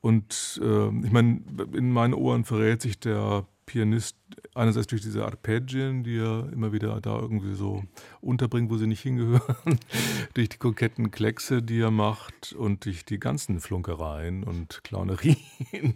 [0.00, 1.40] Und äh, ich meine,
[1.72, 4.16] in meinen Ohren verrät sich der Pianist
[4.54, 7.84] einerseits durch diese Arpeggien, die er immer wieder da irgendwie so
[8.20, 9.78] unterbringt, wo sie nicht hingehören,
[10.34, 15.36] durch die koketten Kleckse, die er macht und durch die ganzen Flunkereien und Clownerien,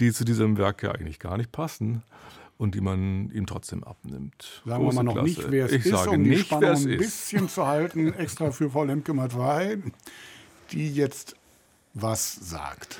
[0.00, 2.02] die zu diesem Werk ja eigentlich gar nicht passen
[2.58, 4.62] und die man ihm trotzdem abnimmt.
[4.64, 5.28] Sagen Große wir mal noch Klasse.
[5.28, 8.50] nicht, wer es ich ist, sage um nicht, die Spannung ein bisschen zu halten, extra
[8.50, 9.78] für Frau Lemke-Matwei,
[10.70, 11.36] die jetzt
[11.94, 12.98] was sagt.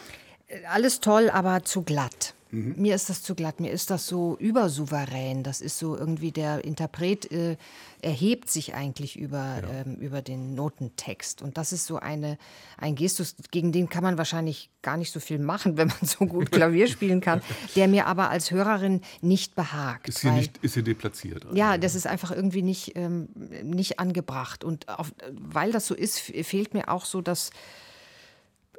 [0.68, 2.34] Alles toll, aber zu glatt.
[2.52, 2.74] Mhm.
[2.76, 5.42] Mir ist das zu glatt, mir ist das so übersouverän.
[5.42, 7.56] Das ist so irgendwie, der Interpret äh,
[8.02, 9.84] erhebt sich eigentlich über, ja.
[9.86, 11.40] ähm, über den Notentext.
[11.40, 12.36] Und das ist so eine,
[12.76, 16.26] ein Gestus, gegen den kann man wahrscheinlich gar nicht so viel machen, wenn man so
[16.26, 17.40] gut Klavier spielen kann,
[17.74, 20.10] der mir aber als Hörerin nicht behagt.
[20.10, 21.46] Ist hier, nicht, ist hier deplatziert?
[21.46, 21.56] Also.
[21.56, 23.28] Ja, das ist einfach irgendwie nicht, ähm,
[23.62, 24.62] nicht angebracht.
[24.62, 27.50] Und auf, weil das so ist, fehlt mir auch so das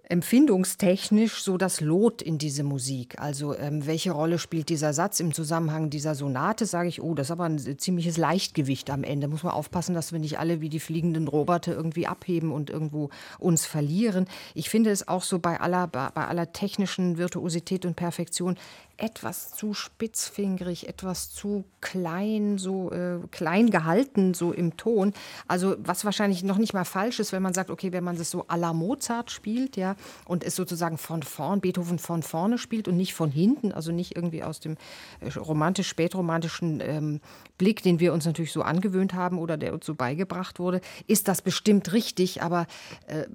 [0.09, 3.19] empfindungstechnisch so das Lot in diese Musik.
[3.19, 6.65] Also ähm, welche Rolle spielt dieser Satz im Zusammenhang dieser Sonate?
[6.65, 9.27] Sage ich, oh, das ist aber ein ziemliches Leichtgewicht am Ende.
[9.29, 13.09] Muss man aufpassen, dass wir nicht alle wie die fliegenden Roboter irgendwie abheben und irgendwo
[13.39, 14.27] uns verlieren.
[14.53, 18.57] Ich finde es auch so bei aller, bei aller technischen Virtuosität und Perfektion
[18.97, 25.13] etwas zu spitzfingerig, etwas zu klein, so äh, klein gehalten, so im Ton.
[25.47, 28.29] Also was wahrscheinlich noch nicht mal falsch ist, wenn man sagt, okay, wenn man es
[28.29, 29.95] so à la Mozart spielt, ja,
[30.25, 34.15] und es sozusagen von vorn, Beethoven von vorne spielt und nicht von hinten, also nicht
[34.15, 34.77] irgendwie aus dem
[35.19, 37.21] äh, romantisch-spätromantischen ähm,
[37.57, 41.27] Blick, den wir uns natürlich so angewöhnt haben oder der uns so beigebracht wurde, ist
[41.27, 42.67] das bestimmt richtig, aber
[43.07, 43.25] äh,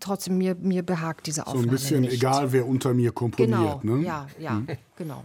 [0.00, 2.14] trotzdem mir, mir behagt diese Aufnahme So ein bisschen nicht.
[2.14, 4.04] egal, wer unter mir komponiert, genau, ne?
[4.04, 4.66] Ja, ja, hm.
[4.96, 5.24] Genau.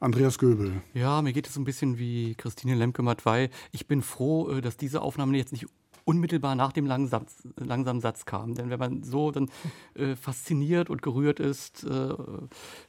[0.00, 0.80] Andreas Göbel.
[0.94, 3.50] Ja, mir geht es ein bisschen wie Christine Lemke-Matwei.
[3.70, 5.66] Ich bin froh, äh, dass diese Aufnahme jetzt nicht
[6.04, 8.54] unmittelbar nach dem langen Satz, langsamen Satz kam.
[8.54, 9.50] Denn wenn man so dann
[9.94, 12.12] äh, fasziniert und gerührt ist, äh,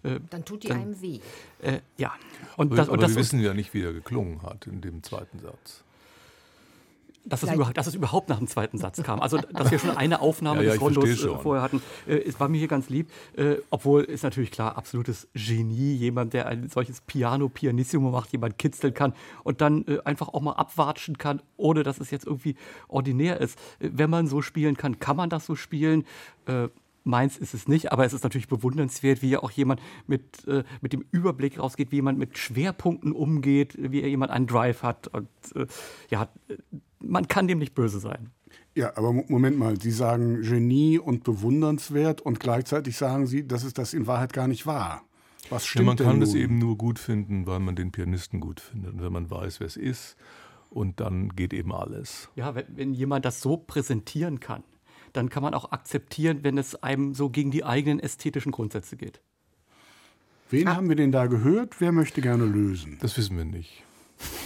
[0.04, 1.20] äh, dann tut die dann, einem weh.
[1.62, 2.14] Äh, ja.
[2.58, 5.04] Und das, aber und das, wir wissen ja nicht, wie er geklungen hat in dem
[5.04, 5.84] zweiten Satz.
[7.24, 9.20] Dass es, überhaupt, dass es überhaupt nach dem zweiten Satz kam.
[9.20, 12.40] Also, dass wir schon eine Aufnahme ja, ja, des Rondos äh, vorher hatten, äh, es
[12.40, 13.12] war mir hier ganz lieb.
[13.36, 18.58] Äh, obwohl ist natürlich klar, absolutes Genie, jemand, der ein solches Piano Pianissimo macht, jemand
[18.58, 22.56] kitzeln kann und dann äh, einfach auch mal abwatschen kann, ohne dass es jetzt irgendwie
[22.88, 23.58] ordinär ist.
[23.80, 26.06] Äh, wenn man so spielen kann, kann man das so spielen.
[26.48, 26.70] Äh,
[27.04, 30.64] Meins ist es nicht, aber es ist natürlich bewundernswert, wie ja auch jemand mit, äh,
[30.82, 35.08] mit dem Überblick rausgeht, wie jemand mit Schwerpunkten umgeht, wie jemand einen Drive hat.
[35.08, 35.66] Und äh,
[36.10, 36.30] ja,
[37.02, 38.32] man kann dem nicht böse sein.
[38.76, 43.74] Ja, aber Moment mal, Sie sagen Genie und bewundernswert und gleichzeitig sagen Sie, dass es
[43.74, 45.04] das in Wahrheit gar nicht war.
[45.50, 48.62] Was stimmt ja, man kann es eben nur gut finden, weil man den Pianisten gut
[48.62, 50.16] findet und wenn man weiß, wer es ist.
[50.70, 52.30] Und dann geht eben alles.
[52.36, 54.64] Ja, wenn, wenn jemand das so präsentieren kann,
[55.12, 59.20] dann kann man auch akzeptieren, wenn es einem so gegen die eigenen ästhetischen Grundsätze geht.
[60.50, 60.76] Wen ah.
[60.78, 61.82] haben wir denn da gehört?
[61.82, 62.98] Wer möchte gerne lösen?
[63.02, 63.84] Das wissen wir nicht.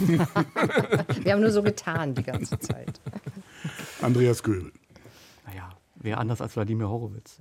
[0.00, 3.00] wir haben nur so getan die ganze Zeit.
[4.02, 4.72] Andreas Göbel.
[5.46, 7.40] Naja, wer anders als Wladimir Horowitz.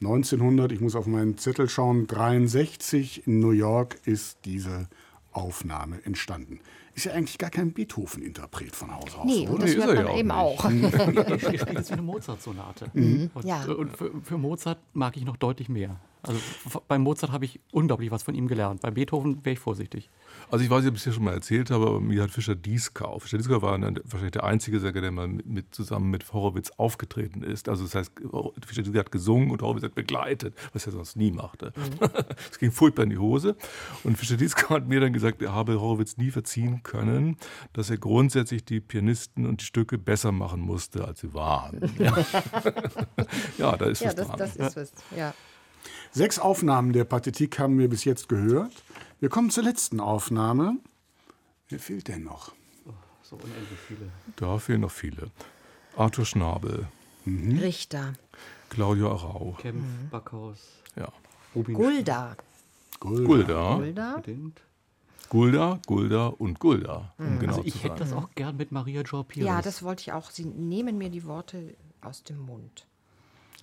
[0.00, 4.88] 1900, ich muss auf meinen Zettel schauen, 63 in New York ist diese
[5.32, 6.60] Aufnahme entstanden.
[6.94, 9.24] Ist ja eigentlich gar kein Beethoven-Interpret von Haus aus.
[9.24, 9.52] Nee, oder?
[9.52, 10.70] und das nee, hört man ja eben auch.
[10.70, 12.90] Ich spiele jetzt wie eine Mozart-Sonate.
[12.92, 13.30] Mhm.
[13.32, 13.64] Und, ja.
[13.64, 15.98] und für, für Mozart mag ich noch deutlich mehr.
[16.22, 16.38] Also
[16.88, 18.82] bei Mozart habe ich unglaublich was von ihm gelernt.
[18.82, 20.10] Bei Beethoven wäre ich vorsichtig.
[20.52, 22.30] Also ich weiß nicht, ob ich es hier schon mal erzählt habe, aber mir hat
[22.30, 23.18] Fischer Dieskau.
[23.20, 26.70] Fischer Dieskau war eine, wahrscheinlich der einzige Sänger, der mal mit, mit, zusammen mit Horowitz
[26.76, 27.70] aufgetreten ist.
[27.70, 28.12] Also das heißt,
[28.66, 31.72] Fischer Dieskau hat gesungen und Horowitz hat begleitet, was er sonst nie machte.
[31.74, 31.82] Mhm.
[32.50, 32.60] Es mhm.
[32.60, 33.56] ging furchtbar in die Hose.
[34.04, 37.38] Und Fischer Dieskau hat mir dann gesagt, er habe Horowitz nie verziehen können,
[37.72, 41.80] dass er grundsätzlich die Pianisten und die Stücke besser machen musste, als sie waren.
[41.98, 42.16] Ja,
[43.58, 44.38] ja da ist ja, was das, dran.
[44.38, 45.32] Das ist was, ja.
[46.10, 48.72] Sechs Aufnahmen der Partitik haben wir bis jetzt gehört.
[49.22, 50.78] Wir kommen zur letzten Aufnahme.
[51.68, 52.50] Wer fehlt denn noch?
[53.22, 54.10] So unendlich viele.
[54.34, 55.30] Da fehlen noch viele.
[55.96, 56.88] Arthur Schnabel.
[57.24, 57.60] Mhm.
[57.60, 58.14] Richter.
[58.68, 59.56] Claudia Arau.
[59.60, 60.10] Kempf, mhm.
[60.10, 60.58] Backhaus.
[60.96, 61.06] Ja.
[61.54, 62.36] Rubin Gulda.
[62.98, 63.24] Gulda.
[63.76, 63.76] Gulda.
[63.76, 64.22] Gulda.
[65.28, 67.14] Gulda, Gulda und Gulda.
[67.16, 67.38] Um mhm.
[67.38, 69.46] genau also ich hätte das auch gern mit Maria Joa Pires.
[69.46, 70.32] Ja, das wollte ich auch.
[70.32, 72.88] Sie nehmen mir die Worte aus dem Mund.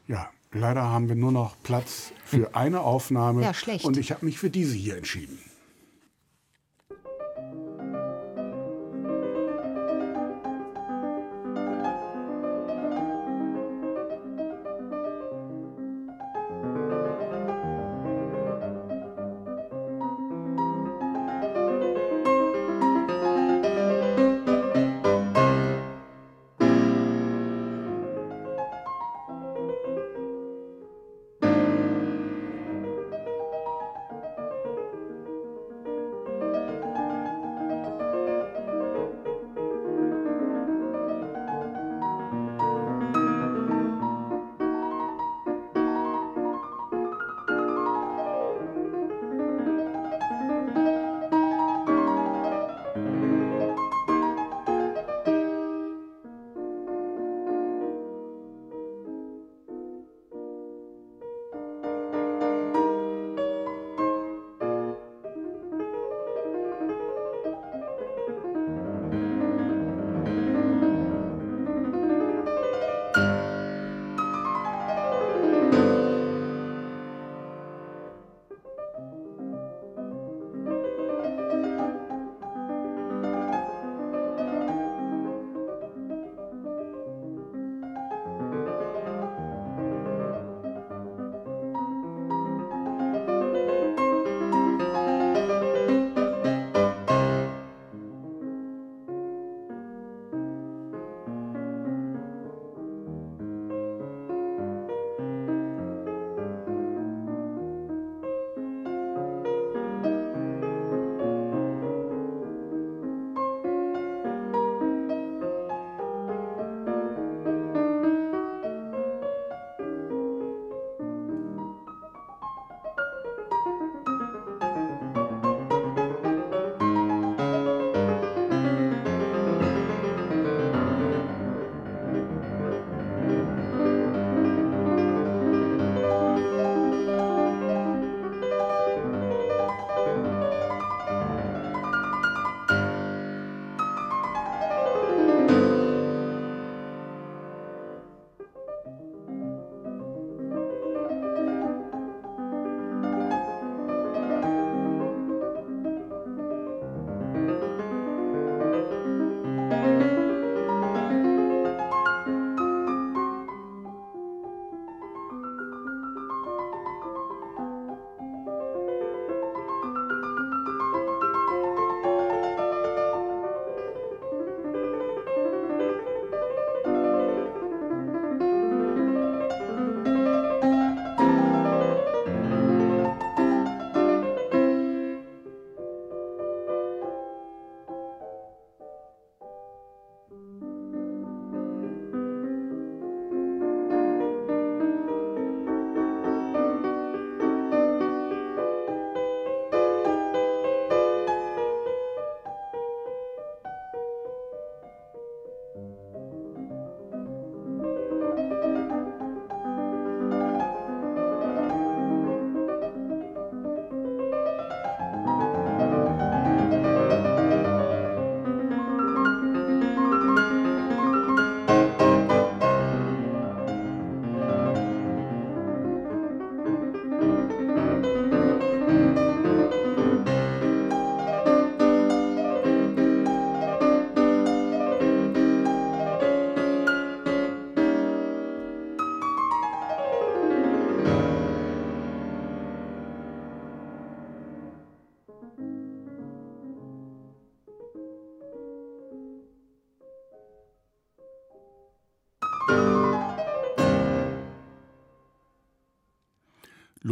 [0.07, 3.43] Ja, leider haben wir nur noch Platz für eine Aufnahme.
[3.43, 3.83] Ja, schlecht.
[3.83, 5.37] Und ich habe mich für diese hier entschieden.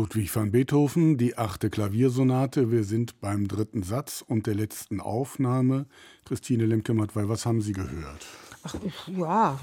[0.08, 2.72] Ludwig van Beethoven, die achte Klaviersonate.
[2.72, 5.86] Wir sind beim dritten Satz und der letzten Aufnahme.
[6.24, 8.26] Christine Lemke-Mattwey, was haben Sie gehört?
[8.64, 8.76] Ach,
[9.08, 9.60] ja,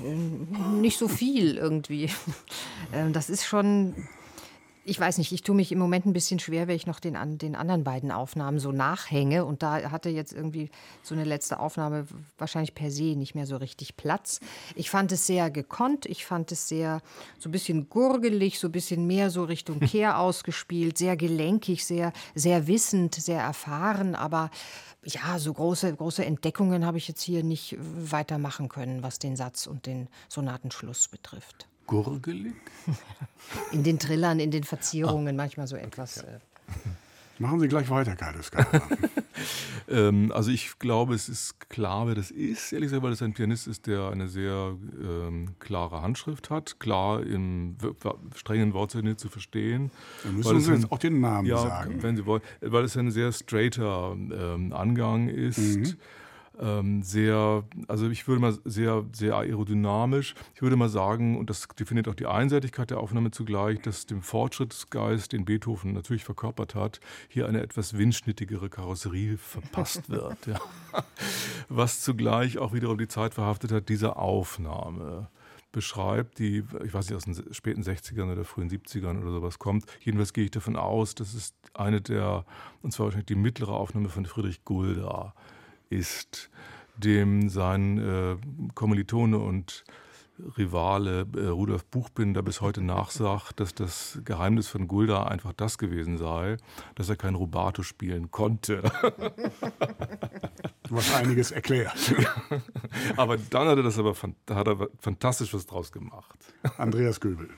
[0.83, 2.11] nicht so viel irgendwie.
[2.93, 3.95] Ähm, das ist schon
[4.86, 7.16] ich weiß nicht, ich tue mich im Moment ein bisschen schwer, wenn ich noch den,
[7.39, 9.44] den anderen beiden Aufnahmen so nachhänge.
[9.44, 10.70] Und da hatte jetzt irgendwie
[11.02, 12.06] so eine letzte Aufnahme
[12.36, 14.40] wahrscheinlich per se nicht mehr so richtig Platz.
[14.74, 17.01] Ich fand es sehr gekonnt, ich fand es sehr
[17.39, 22.12] so ein bisschen gurgelig, so ein bisschen mehr so Richtung Kehr ausgespielt, sehr gelenkig, sehr,
[22.35, 24.15] sehr wissend, sehr erfahren.
[24.15, 24.51] Aber
[25.02, 29.66] ja, so große, große Entdeckungen habe ich jetzt hier nicht weitermachen können, was den Satz
[29.66, 32.55] und den Sonatenschluss betrifft gurgelig?
[33.73, 35.43] In den Trillern, in den Verzierungen, ah.
[35.43, 36.16] manchmal so etwas.
[36.16, 36.23] Ja.
[36.23, 36.39] Äh,
[37.39, 38.51] Machen Sie gleich weiter, Carlos
[39.89, 43.35] ähm, Also ich glaube, es ist klar, wer das ist, ehrlich gesagt, weil es ein
[43.35, 47.77] Pianist ist, der eine sehr ähm, klare Handschrift hat, klar im
[48.36, 49.90] strengen Wortsinne zu verstehen.
[50.23, 52.02] Dann müssen Sie jetzt auch den Namen ja, sagen.
[52.02, 55.59] Wenn Sie wollen, weil es ein sehr straighter ähm, Angang ist.
[55.59, 55.97] Mhm
[56.60, 60.35] ähm, sehr, also ich würde mal sehr, sehr aerodynamisch.
[60.55, 64.22] Ich würde mal sagen, und das definiert auch die Einseitigkeit der Aufnahme zugleich, dass dem
[64.22, 70.47] Fortschrittsgeist, den Beethoven natürlich verkörpert hat, hier eine etwas windschnittigere Karosserie verpasst wird.
[70.47, 70.60] ja.
[71.68, 75.28] Was zugleich auch wiederum die Zeit verhaftet hat, dieser Aufnahme
[75.72, 79.85] beschreibt, die, ich weiß nicht, aus den späten 60ern oder frühen 70ern oder sowas kommt.
[80.01, 82.47] Jedenfalls gehe ich davon aus, das ist eine der,
[82.82, 85.35] und zwar wahrscheinlich die mittlere Aufnahme von Friedrich Gulda
[85.90, 86.51] ist,
[86.97, 88.36] dem sein äh,
[88.74, 89.85] Kommilitone und
[90.59, 96.19] Rivale äh, Rudolf Buchbinder bis heute nachsagt, dass das Geheimnis von Gulda einfach das gewesen
[96.19, 96.56] sei,
[96.97, 98.82] dass er kein Rubato spielen konnte.
[100.90, 102.15] Was einiges erklärt.
[103.16, 104.15] aber dann hat er das aber
[104.51, 106.39] hat er fantastisch was draus gemacht.
[106.77, 107.48] Andreas Göbel.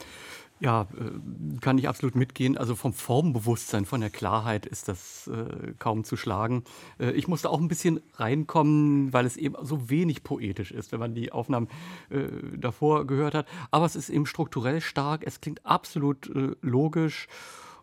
[0.59, 2.57] Ja, äh, kann ich absolut mitgehen.
[2.57, 6.65] Also vom Formbewusstsein, von der Klarheit ist das äh, kaum zu schlagen.
[6.99, 11.01] Äh, ich musste auch ein bisschen reinkommen, weil es eben so wenig poetisch ist, wenn
[11.01, 11.69] man die Aufnahmen
[12.09, 13.47] äh, davor gehört hat.
[13.71, 17.29] Aber es ist eben strukturell stark, es klingt absolut äh, logisch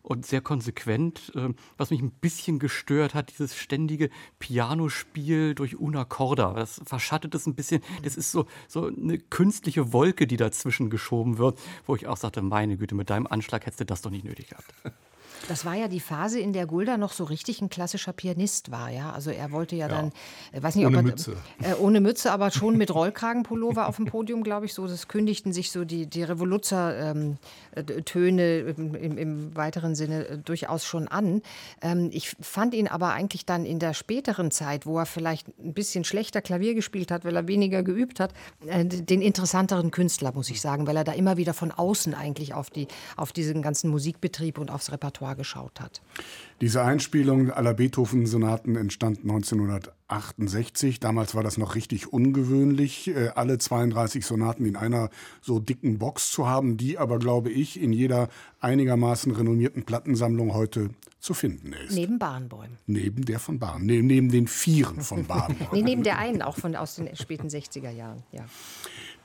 [0.04, 1.32] und sehr konsequent.
[1.36, 6.54] Ähm, was mich ein bisschen gestört hat, dieses ständige Pianospiel durch Una Corda.
[6.54, 7.82] Das verschattet es ein bisschen.
[8.04, 11.58] Das ist so, so eine künstliche Wolke, die dazwischen geschoben wird,
[11.88, 14.50] wo ich auch sagte, meine Güte, mit deinem Anschlag hättest du das doch nicht nötig
[14.50, 14.74] gehabt.
[15.48, 18.90] Das war ja die Phase, in der Gulda noch so richtig ein klassischer Pianist war,
[18.90, 19.11] ja.
[19.11, 19.95] Also er wollte ja, ja.
[19.95, 20.14] dann,
[20.52, 21.36] äh, weiß nicht, ohne ob er, Mütze.
[21.61, 24.74] Äh, ohne Mütze, aber schon mit Rollkragenpullover auf dem Podium, glaube ich.
[24.74, 30.86] So, das kündigten sich so die, die Revoluzzer-Töne ähm, im, im, weiteren Sinne äh, durchaus
[30.86, 31.41] schon an.
[31.82, 35.74] Ähm, ich fand ihn aber eigentlich dann in der späteren Zeit, wo er vielleicht ein
[35.74, 38.34] bisschen schlechter Klavier gespielt hat, weil er weniger geübt hat,
[38.68, 42.53] äh, den interessanteren Künstler, muss ich sagen, weil er da immer wieder von außen eigentlich
[42.53, 42.88] auf, die,
[43.18, 46.01] auf diesen ganzen Musikbetrieb und aufs Repertoire geschaut hat.
[46.61, 50.99] Diese Einspielung aller Beethoven-Sonaten entstand 1968.
[50.99, 55.10] Damals war das noch richtig ungewöhnlich, äh, alle 32 Sonaten in einer
[55.41, 58.30] so dicken Box zu haben, die aber, glaube ich, in jeder
[58.60, 61.95] einigermaßen renommierten Plattensammlung heute zu finden ist.
[61.95, 62.77] Neben Barenbäumen.
[62.85, 65.73] Neben der von Bahn, ne, neben den Vieren von Barenbäumen.
[65.73, 68.45] nee, neben der einen, auch von, aus den späten 60er Jahren, ja.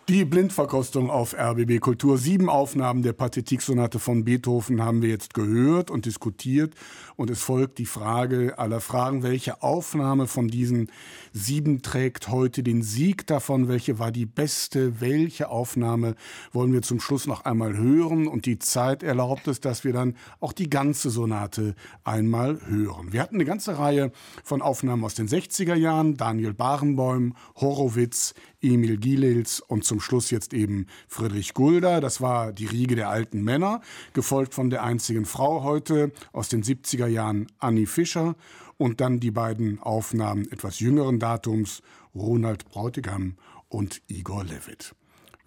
[0.08, 2.16] Die Blindverkostung auf RBB Kultur.
[2.16, 6.72] Sieben Aufnahmen der Pathetiksonate von Beethoven haben wir jetzt gehört und diskutiert.
[7.16, 10.90] Und es folgt die Frage aller Fragen, welche Aufnahme von diesen
[11.34, 13.68] sieben trägt heute den Sieg davon?
[13.68, 14.98] Welche war die beste?
[15.02, 16.14] Welche Aufnahme
[16.52, 18.28] wollen wir zum Schluss noch einmal hören?
[18.28, 23.12] Und die Zeit erlaubt es, dass wir dann auch die ganze Sonate einmal hören.
[23.12, 24.10] Wir hatten eine ganze Reihe
[24.42, 26.16] von Aufnahmen aus den 60er Jahren.
[26.16, 28.32] Daniel Barenboim, Horowitz,
[28.62, 32.00] Emil Gilels und zum Schluss jetzt eben Friedrich Gulda.
[32.00, 33.80] Das war die Riege der alten Männer,
[34.12, 38.34] gefolgt von der einzigen Frau heute aus den 70er Jahren, Annie Fischer.
[38.76, 41.82] Und dann die beiden Aufnahmen etwas jüngeren Datums,
[42.14, 43.36] Ronald Bräutigam
[43.68, 44.94] und Igor Levitt.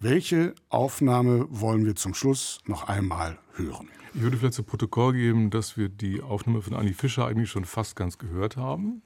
[0.00, 3.88] Welche Aufnahme wollen wir zum Schluss noch einmal hören?
[4.14, 7.64] Ich würde vielleicht zu Protokoll geben, dass wir die Aufnahme von Annie Fischer eigentlich schon
[7.64, 9.02] fast ganz gehört haben.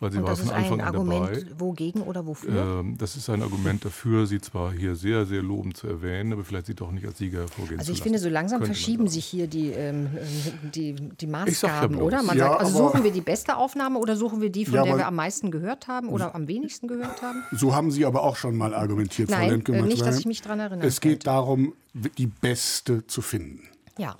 [0.00, 1.60] Weil sie und war das von Anfang ist ein Argument dabei.
[1.60, 2.80] wogegen oder wofür?
[2.80, 6.42] Ähm, das ist ein Argument dafür, sie zwar hier sehr, sehr lobend zu erwähnen, aber
[6.42, 9.26] vielleicht sie doch nicht als Sieger hervorgehen Also ich zu finde, so langsam verschieben sich
[9.26, 10.08] hier die, ähm,
[10.74, 12.22] die, die Maßgaben, ja oder?
[12.22, 14.84] Man ja, sagt, also suchen wir die beste Aufnahme oder suchen wir die, von ja,
[14.84, 17.42] der wir am meisten gehört haben oder am wenigsten gehört haben?
[17.52, 19.76] So haben Sie aber auch schon mal argumentiert, Nein, Frau Lemke.
[19.76, 20.86] Äh, nicht, dass ich mich daran erinnere.
[20.86, 23.68] Es geht darum, die beste zu finden.
[23.98, 24.16] Ja.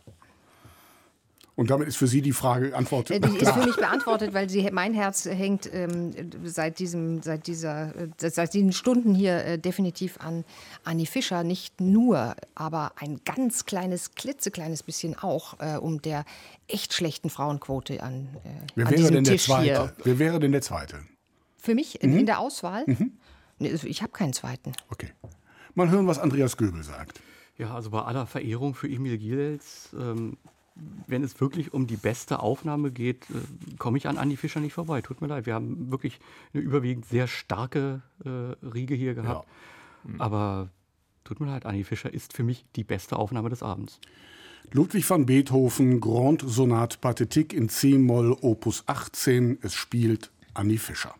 [1.60, 3.16] Und damit ist für Sie die Frage beantwortet.
[3.16, 6.10] Äh, die ist für mich beantwortet, weil sie, mein Herz hängt ähm,
[6.42, 10.46] seit, diesem, seit, dieser, äh, seit diesen Stunden hier äh, definitiv an
[10.84, 11.44] Annie Fischer.
[11.44, 16.24] Nicht nur, aber ein ganz kleines, klitzekleines bisschen auch äh, um der
[16.66, 19.62] echt schlechten Frauenquote an, äh, Wer an wäre denn der Tisch Zweite?
[19.64, 19.92] hier.
[20.02, 21.00] Wer wäre denn der Zweite?
[21.58, 22.86] Für mich in, in der Auswahl?
[23.58, 24.72] Nee, Ich habe keinen zweiten.
[24.88, 25.10] Okay.
[25.74, 27.20] Mal hören, was Andreas Göbel sagt.
[27.58, 30.38] Ja, also bei aller Verehrung für Emil Gilels, ähm,
[31.06, 34.74] wenn es wirklich um die beste Aufnahme geht, äh, komme ich an Andi Fischer nicht
[34.74, 35.02] vorbei.
[35.02, 35.46] Tut mir leid.
[35.46, 36.18] Wir haben wirklich
[36.52, 38.28] eine überwiegend sehr starke äh,
[38.66, 39.48] Riege hier gehabt.
[40.18, 40.70] Aber
[41.24, 44.00] tut mir leid, Andi Fischer ist für mich die beste Aufnahme des Abends.
[44.72, 49.58] Ludwig van Beethoven, Grand Sonat Pathétique in C-Moll, Opus 18.
[49.62, 51.14] Es spielt Annie Fischer.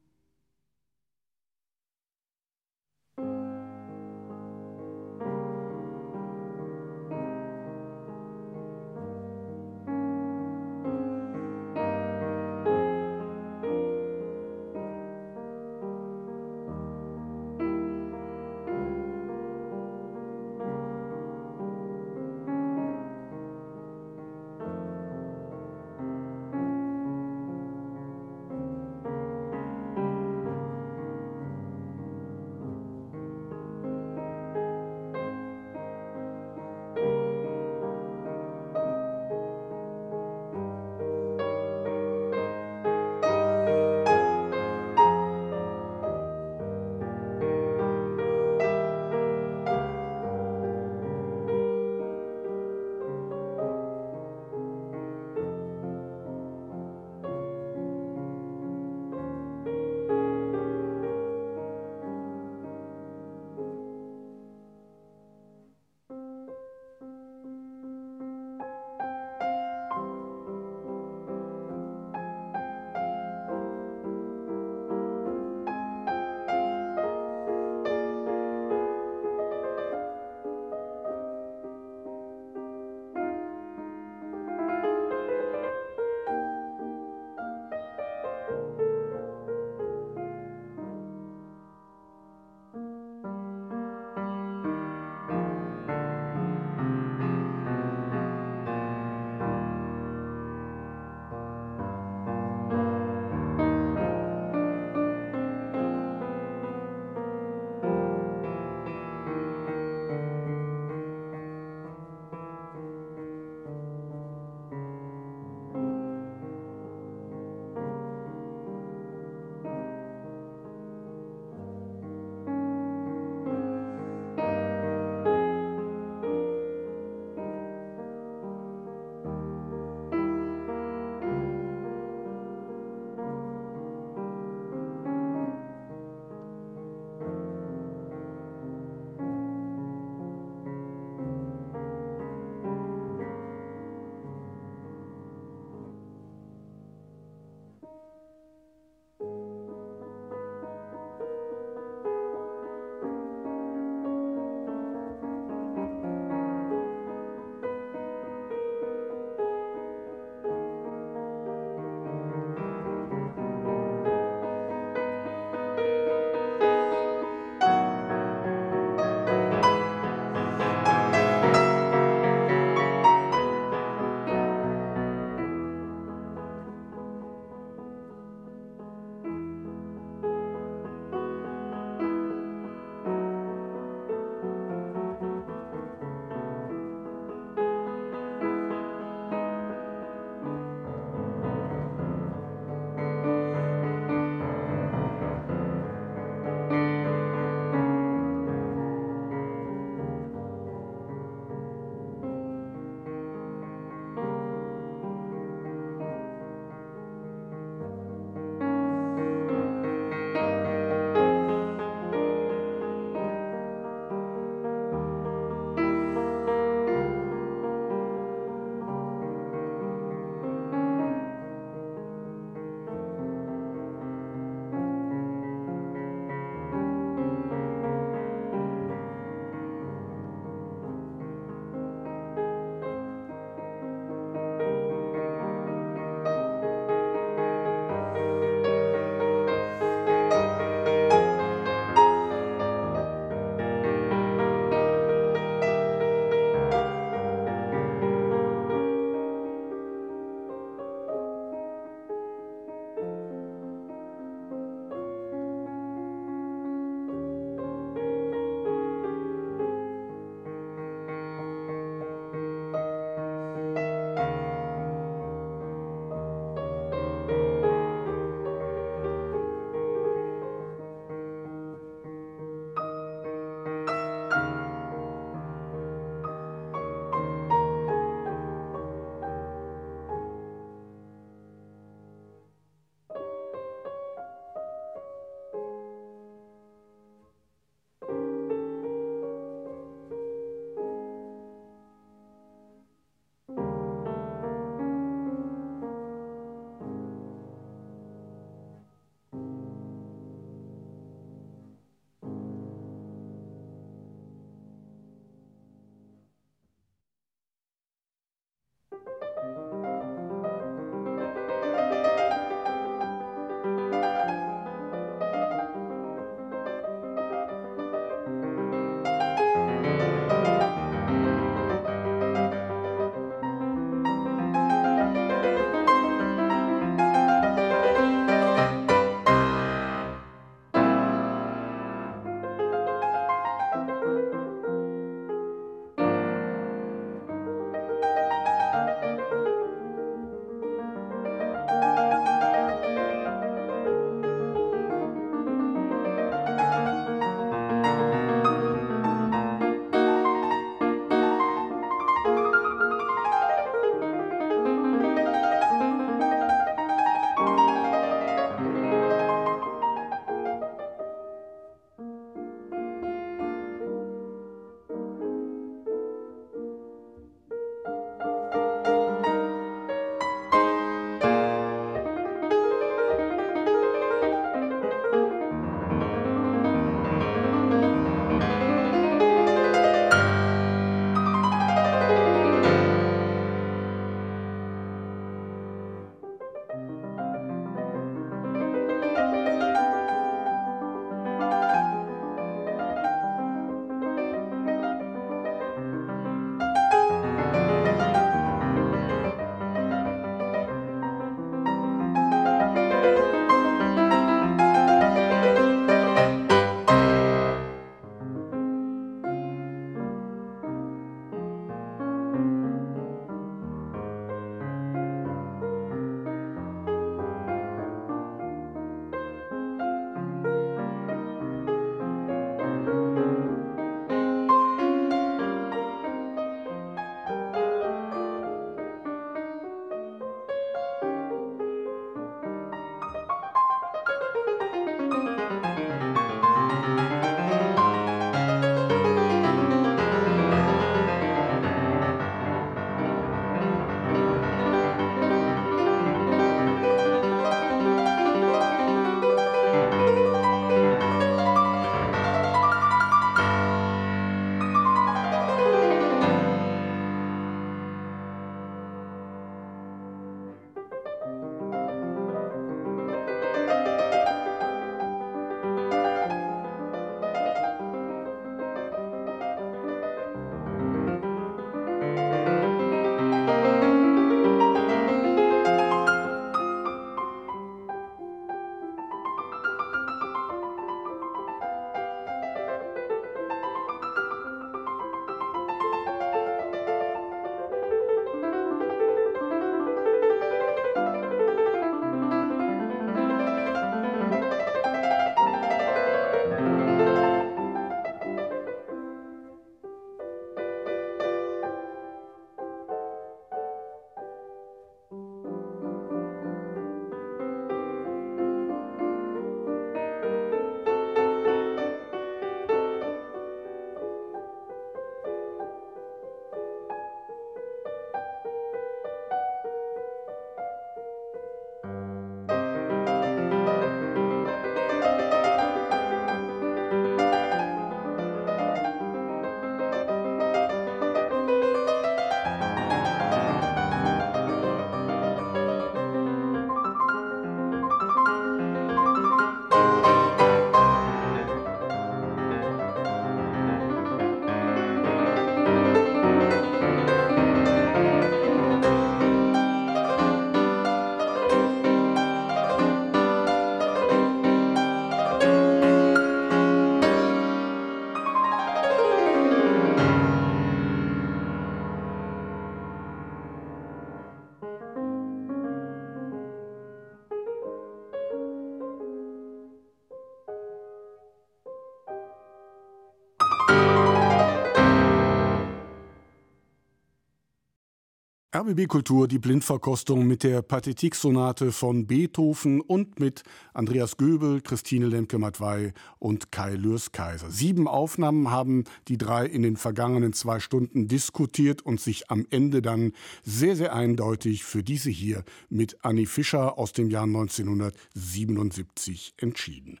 [578.64, 583.42] RBB Kultur, die Blindverkostung mit der Pathetik-Sonate von Beethoven und mit
[583.74, 587.50] Andreas Göbel, Christine Lemke-Matwei und Kai Lürs-Kaiser.
[587.50, 592.80] Sieben Aufnahmen haben die drei in den vergangenen zwei Stunden diskutiert und sich am Ende
[592.80, 593.12] dann
[593.42, 600.00] sehr, sehr eindeutig für diese hier mit Annie Fischer aus dem Jahr 1977 entschieden.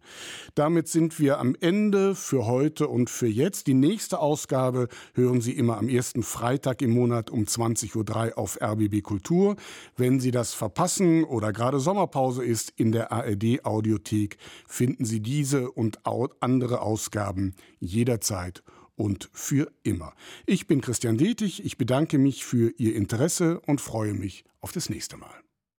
[0.54, 3.66] Damit sind wir am Ende für heute und für jetzt.
[3.66, 8.62] Die nächste Ausgabe hören Sie immer am ersten Freitag im Monat um 20.03 Uhr auf
[8.62, 9.56] RBB Kultur.
[9.96, 15.70] Wenn Sie das verpassen oder gerade Sommerpause ist, in der ARD Audiothek finden Sie diese
[15.70, 16.00] und
[16.40, 18.62] andere Ausgaben jederzeit
[18.96, 20.14] und für immer.
[20.46, 24.88] Ich bin Christian Detig, ich bedanke mich für Ihr Interesse und freue mich auf das
[24.88, 25.34] nächste Mal.